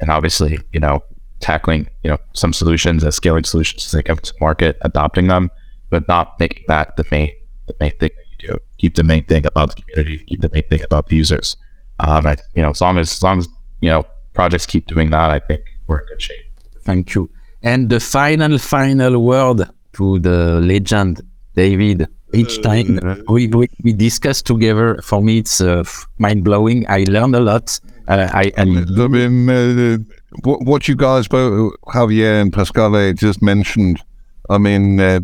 and 0.00 0.10
obviously, 0.10 0.58
you 0.72 0.80
know, 0.80 1.02
tackling, 1.40 1.88
you 2.02 2.10
know, 2.10 2.18
some 2.34 2.52
solutions 2.52 3.02
as 3.04 3.16
scaling 3.16 3.44
solutions 3.44 3.86
as 3.86 3.92
they 3.92 4.02
come 4.02 4.18
to 4.18 4.34
market, 4.40 4.76
adopting 4.82 5.28
them, 5.28 5.50
but 5.88 6.06
not 6.08 6.38
making 6.38 6.64
that 6.68 6.96
the 6.96 7.06
main, 7.10 7.30
the 7.68 7.74
main 7.80 7.92
thing 7.92 8.10
that 8.16 8.24
you 8.42 8.48
do. 8.48 8.58
Keep 8.76 8.96
the 8.96 9.02
main 9.02 9.24
thing 9.24 9.46
about 9.46 9.74
the 9.74 9.80
community, 9.80 10.24
keep 10.24 10.42
the 10.42 10.50
main 10.52 10.64
thing 10.68 10.82
about 10.82 11.08
the 11.08 11.16
users. 11.16 11.56
Um, 12.00 12.26
I, 12.26 12.36
you 12.54 12.60
know, 12.60 12.70
as 12.70 12.82
long 12.82 12.98
as, 12.98 13.12
as 13.12 13.22
long 13.22 13.38
as, 13.38 13.48
you 13.80 13.88
know, 13.88 14.04
projects 14.34 14.66
keep 14.66 14.86
doing 14.86 15.10
that, 15.10 15.30
I 15.30 15.38
think 15.38 15.62
we're 15.86 16.00
in 16.00 16.06
good 16.08 16.22
shape. 16.22 16.44
Thank 16.82 17.14
you. 17.14 17.30
And 17.62 17.88
the 17.88 18.00
final, 18.00 18.58
final 18.58 19.24
word 19.24 19.68
to 19.94 20.18
the 20.18 20.60
legend, 20.60 21.22
David. 21.54 22.08
Each 22.34 22.58
uh, 22.58 22.62
time 22.62 23.00
uh, 23.02 23.16
we, 23.28 23.46
we, 23.46 23.68
we 23.82 23.92
discuss 23.92 24.42
together, 24.42 25.00
for 25.02 25.22
me, 25.22 25.38
it's 25.38 25.60
uh, 25.60 25.84
mind 26.18 26.44
blowing. 26.44 26.84
I 26.88 27.04
learned 27.08 27.36
a 27.36 27.40
lot. 27.40 27.80
Uh, 28.08 28.28
I, 28.34 28.52
and 28.56 29.00
I 29.00 29.08
mean, 29.08 29.48
uh, 29.48 29.98
what, 30.42 30.62
what 30.62 30.88
you 30.88 30.96
guys, 30.96 31.28
both 31.28 31.72
Javier 31.86 32.42
and 32.42 32.52
Pasquale, 32.52 33.14
just 33.14 33.40
mentioned, 33.40 34.02
I 34.50 34.58
mean, 34.58 35.00
uh, 35.00 35.20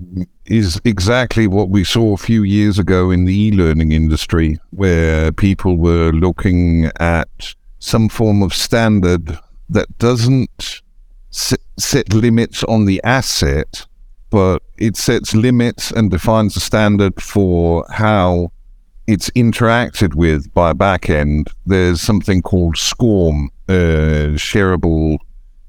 is 0.46 0.81
exactly 0.85 1.46
what 1.46 1.68
we 1.68 1.85
saw 1.85 2.14
a 2.14 2.16
few 2.16 2.42
years 2.42 2.79
ago 2.79 3.11
in 3.11 3.25
the 3.25 3.35
e 3.35 3.51
learning 3.53 3.92
industry, 3.92 4.59
where 4.70 5.31
people 5.33 5.77
were 5.77 6.12
looking 6.12 6.90
at 7.01 7.55
some 7.81 8.09
form 8.09 8.43
of 8.43 8.55
standard 8.55 9.38
that 9.69 9.99
doesn't 9.99 10.83
set 11.31 12.12
limits 12.12 12.62
on 12.64 12.85
the 12.85 13.01
asset, 13.03 13.87
but 14.29 14.62
it 14.79 14.97
sets 14.97 15.35
limits 15.35 15.90
and 15.90 16.11
defines 16.11 16.57
a 16.57 16.61
standard 16.61 17.21
for 17.21 17.85
how 17.90 18.53
it's 19.07 19.31
interacted 19.31 20.14
with 20.14 20.53
by 20.55 20.70
a 20.70 20.74
backend. 20.74 21.51
There's 21.66 22.01
something 22.01 22.43
called 22.43 22.76
SCORM, 22.76 23.49
uh, 23.68 24.37
Shareable 24.37 25.18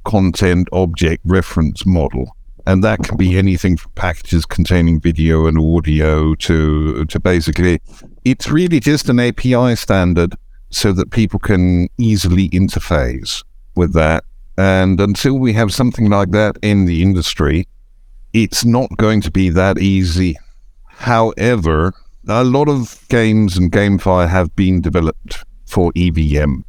Content 0.04 0.68
Object 0.72 1.24
Reference 1.26 1.86
Model. 1.86 2.36
And 2.68 2.84
that 2.84 3.00
can 3.00 3.18
be 3.18 3.38
anything 3.38 3.78
from 3.78 3.92
packages 3.94 4.46
containing 4.46 5.00
video 5.00 5.48
and 5.48 5.58
audio 5.58 6.36
to 6.36 7.06
to 7.06 7.20
basically 7.20 7.82
it's 8.24 8.50
really 8.50 8.80
just 8.80 9.10
an 9.10 9.20
API 9.20 9.76
standard 9.76 10.36
so 10.72 10.92
that 10.94 11.12
people 11.12 11.40
can 11.40 11.88
easily 11.98 12.50
interface 12.50 13.44
with 13.76 13.94
that. 13.94 14.24
And 14.58 15.00
until 15.00 15.36
we 15.36 15.54
have 15.54 15.74
something 15.74 16.10
like 16.10 16.32
that 16.32 16.58
in 16.62 16.86
the 16.86 17.02
industry, 17.02 17.68
it's 18.34 18.66
not 18.66 18.90
going 18.98 19.22
to 19.22 19.32
be 19.32 19.50
that 19.50 19.78
easy. 19.78 20.38
However, 20.86 21.94
a 22.28 22.44
lot 22.44 22.70
of 22.70 23.04
games 23.10 23.58
and 23.58 23.72
GameFi 23.72 24.30
have 24.30 24.56
been 24.56 24.82
developed 24.82 25.44
for 25.66 25.92
EVM. 25.96 26.62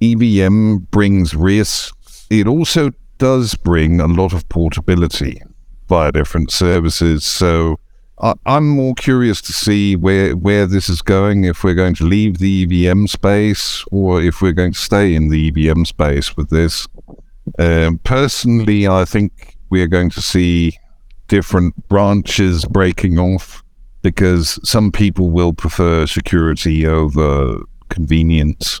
EVM 0.00 0.78
brings 0.90 1.34
risks. 1.34 2.26
It 2.30 2.46
also 2.46 2.90
does 3.18 3.54
bring 3.54 4.00
a 4.00 4.06
lot 4.06 4.32
of 4.32 4.48
portability 4.48 5.42
via 5.88 6.12
different 6.12 6.50
services. 6.50 7.24
So 7.24 7.78
I, 8.18 8.34
am 8.46 8.68
more 8.68 8.94
curious 8.94 9.42
to 9.42 9.52
see 9.52 9.94
where 9.94 10.34
where 10.34 10.66
this 10.66 10.88
is 10.88 11.02
going. 11.02 11.44
If 11.44 11.62
we're 11.62 11.74
going 11.74 11.94
to 11.96 12.04
leave 12.04 12.38
the 12.38 12.88
EVM 12.88 13.06
space, 13.06 13.84
or 13.90 14.22
if 14.22 14.40
we're 14.40 14.52
going 14.52 14.72
to 14.72 14.78
stay 14.78 15.14
in 15.14 15.28
the 15.28 15.48
EVM 15.48 15.84
space 15.84 16.36
with 16.36 16.50
this. 16.50 16.88
Um, 17.58 17.98
personally, 17.98 18.88
I 18.88 19.04
think 19.04 19.56
we 19.70 19.82
are 19.82 19.86
going 19.86 20.10
to 20.10 20.22
see 20.22 20.78
different 21.28 21.88
branches 21.88 22.64
breaking 22.64 23.18
off 23.18 23.62
because 24.02 24.58
some 24.68 24.90
people 24.90 25.30
will 25.30 25.52
prefer 25.52 26.06
security 26.06 26.86
over 26.86 27.60
convenience. 27.88 28.80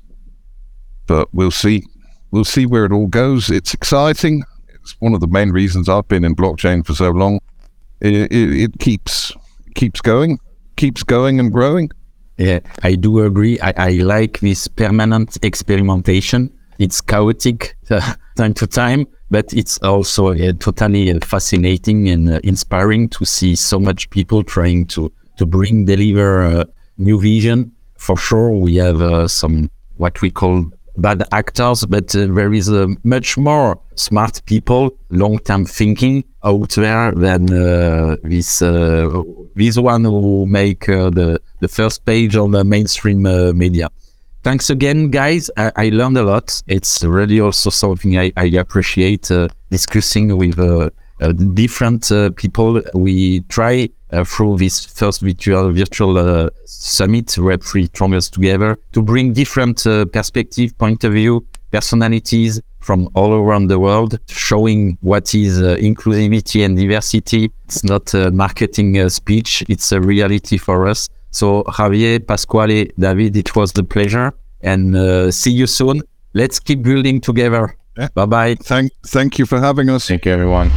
But 1.06 1.32
we'll 1.32 1.50
see. 1.50 1.84
We'll 2.30 2.44
see 2.44 2.66
where 2.66 2.84
it 2.84 2.92
all 2.92 3.06
goes. 3.06 3.50
It's 3.50 3.74
exciting. 3.74 4.44
It's 4.74 4.96
one 5.00 5.14
of 5.14 5.20
the 5.20 5.26
main 5.26 5.50
reasons 5.50 5.88
I've 5.88 6.08
been 6.08 6.24
in 6.24 6.34
blockchain 6.34 6.84
for 6.84 6.94
so 6.94 7.10
long. 7.10 7.40
It, 8.00 8.32
it, 8.32 8.78
keeps 8.78 9.32
keeps 9.74 10.00
going, 10.00 10.38
keeps 10.76 11.02
going 11.02 11.40
and 11.40 11.52
growing. 11.52 11.90
Yeah, 12.36 12.60
I 12.82 12.94
do 12.94 13.20
agree. 13.20 13.58
I, 13.60 13.72
I 13.76 13.90
like 14.02 14.40
this 14.40 14.68
permanent 14.68 15.38
experimentation. 15.42 16.52
It's 16.78 17.00
chaotic 17.00 17.76
time 18.36 18.52
to 18.54 18.66
time, 18.66 19.06
but 19.30 19.52
it's 19.54 19.78
also 19.78 20.32
uh, 20.32 20.52
totally 20.58 21.10
uh, 21.10 21.18
fascinating 21.24 22.08
and 22.10 22.28
uh, 22.28 22.40
inspiring 22.44 23.08
to 23.10 23.24
see 23.24 23.56
so 23.56 23.80
much 23.80 24.10
people 24.10 24.42
trying 24.42 24.86
to 24.88 25.10
to 25.38 25.46
bring 25.46 25.86
deliver 25.86 26.42
uh, 26.42 26.64
new 26.98 27.18
vision. 27.20 27.72
For 27.98 28.16
sure, 28.16 28.50
we 28.50 28.76
have 28.76 29.00
uh, 29.00 29.26
some 29.28 29.70
what 29.96 30.20
we 30.20 30.30
call 30.30 30.70
bad 30.96 31.22
actors, 31.32 31.84
but 31.86 32.14
uh, 32.14 32.26
there 32.26 32.52
is 32.52 32.70
uh, 32.70 32.86
much 33.04 33.36
more 33.36 33.78
smart 33.94 34.42
people, 34.46 34.90
long-term 35.10 35.66
thinking 35.66 36.24
out 36.44 36.70
there 36.70 37.12
than 37.12 37.52
uh, 37.52 38.16
this 38.22 38.62
uh, 38.62 39.22
this 39.54 39.76
one 39.76 40.04
who 40.04 40.46
make 40.46 40.88
uh, 40.88 41.10
the 41.10 41.40
the 41.60 41.68
first 41.68 42.04
page 42.04 42.36
on 42.36 42.52
the 42.52 42.64
mainstream 42.64 43.26
uh, 43.26 43.52
media. 43.52 43.88
Thanks 44.42 44.70
again, 44.70 45.10
guys. 45.10 45.50
I, 45.56 45.72
I 45.76 45.88
learned 45.88 46.18
a 46.18 46.22
lot. 46.22 46.62
It's 46.68 47.02
really 47.02 47.40
also 47.40 47.70
something 47.70 48.16
I, 48.16 48.32
I 48.36 48.44
appreciate 48.44 49.28
discussing 49.70 50.36
with 50.36 50.56
different 51.54 52.12
people. 52.36 52.80
We 52.94 53.40
try 53.48 53.88
uh, 54.12 54.24
through 54.24 54.58
this 54.58 54.84
first 54.84 55.20
virtual 55.20 55.72
virtual 55.72 56.18
uh, 56.18 56.48
summit, 56.64 57.26
Web3 57.26 57.86
Strongest 57.86 58.34
Together, 58.34 58.78
to 58.92 59.02
bring 59.02 59.32
different 59.32 59.86
uh, 59.86 60.04
perspective, 60.06 60.76
point 60.78 61.04
of 61.04 61.12
view, 61.12 61.46
personalities 61.70 62.60
from 62.80 63.08
all 63.14 63.32
around 63.32 63.66
the 63.66 63.78
world, 63.78 64.18
showing 64.28 64.96
what 65.00 65.34
is 65.34 65.60
uh, 65.60 65.76
inclusivity 65.80 66.64
and 66.64 66.76
diversity. 66.76 67.50
It's 67.64 67.82
not 67.82 68.14
a 68.14 68.30
marketing 68.30 68.98
uh, 68.98 69.08
speech; 69.08 69.64
it's 69.68 69.90
a 69.92 70.00
reality 70.00 70.56
for 70.56 70.86
us. 70.86 71.08
So, 71.32 71.64
Javier, 71.64 72.26
Pasquale, 72.26 72.90
David, 72.98 73.36
it 73.36 73.54
was 73.56 73.76
a 73.76 73.84
pleasure, 73.84 74.32
and 74.62 74.96
uh, 74.96 75.30
see 75.30 75.50
you 75.50 75.66
soon. 75.66 76.02
Let's 76.32 76.60
keep 76.60 76.82
building 76.82 77.20
together. 77.20 77.76
Yeah. 77.98 78.08
Bye 78.14 78.26
bye. 78.26 78.54
Thank 78.54 78.92
thank 79.06 79.38
you 79.38 79.46
for 79.46 79.58
having 79.58 79.90
us. 79.90 80.06
Thank 80.06 80.26
you, 80.26 80.32
everyone. 80.32 80.70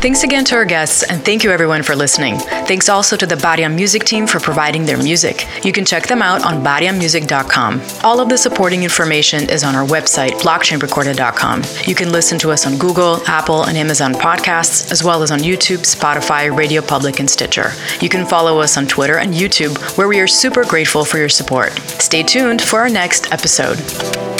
Thanks 0.00 0.22
again 0.22 0.46
to 0.46 0.54
our 0.54 0.64
guests, 0.64 1.02
and 1.02 1.22
thank 1.22 1.44
you 1.44 1.50
everyone 1.50 1.82
for 1.82 1.94
listening. 1.94 2.38
Thanks 2.38 2.88
also 2.88 3.18
to 3.18 3.26
the 3.26 3.34
Bariam 3.34 3.74
Music 3.74 4.02
team 4.04 4.26
for 4.26 4.40
providing 4.40 4.86
their 4.86 4.96
music. 4.96 5.46
You 5.62 5.72
can 5.72 5.84
check 5.84 6.06
them 6.06 6.22
out 6.22 6.42
on 6.42 6.64
bariamusic.com. 6.64 7.82
All 8.02 8.18
of 8.18 8.30
the 8.30 8.38
supporting 8.38 8.82
information 8.82 9.50
is 9.50 9.62
on 9.62 9.74
our 9.74 9.86
website, 9.86 10.30
blockchainrecorded.com. 10.40 11.64
You 11.86 11.94
can 11.94 12.12
listen 12.12 12.38
to 12.38 12.50
us 12.50 12.66
on 12.66 12.78
Google, 12.78 13.22
Apple, 13.26 13.64
and 13.64 13.76
Amazon 13.76 14.14
podcasts, 14.14 14.90
as 14.90 15.04
well 15.04 15.22
as 15.22 15.30
on 15.30 15.40
YouTube, 15.40 15.80
Spotify, 15.80 16.56
Radio 16.56 16.80
Public, 16.80 17.20
and 17.20 17.28
Stitcher. 17.28 17.72
You 18.00 18.08
can 18.08 18.24
follow 18.24 18.58
us 18.58 18.78
on 18.78 18.86
Twitter 18.86 19.18
and 19.18 19.34
YouTube, 19.34 19.76
where 19.98 20.08
we 20.08 20.18
are 20.20 20.26
super 20.26 20.64
grateful 20.64 21.04
for 21.04 21.18
your 21.18 21.28
support. 21.28 21.72
Stay 21.78 22.22
tuned 22.22 22.62
for 22.62 22.78
our 22.78 22.88
next 22.88 23.30
episode. 23.32 24.39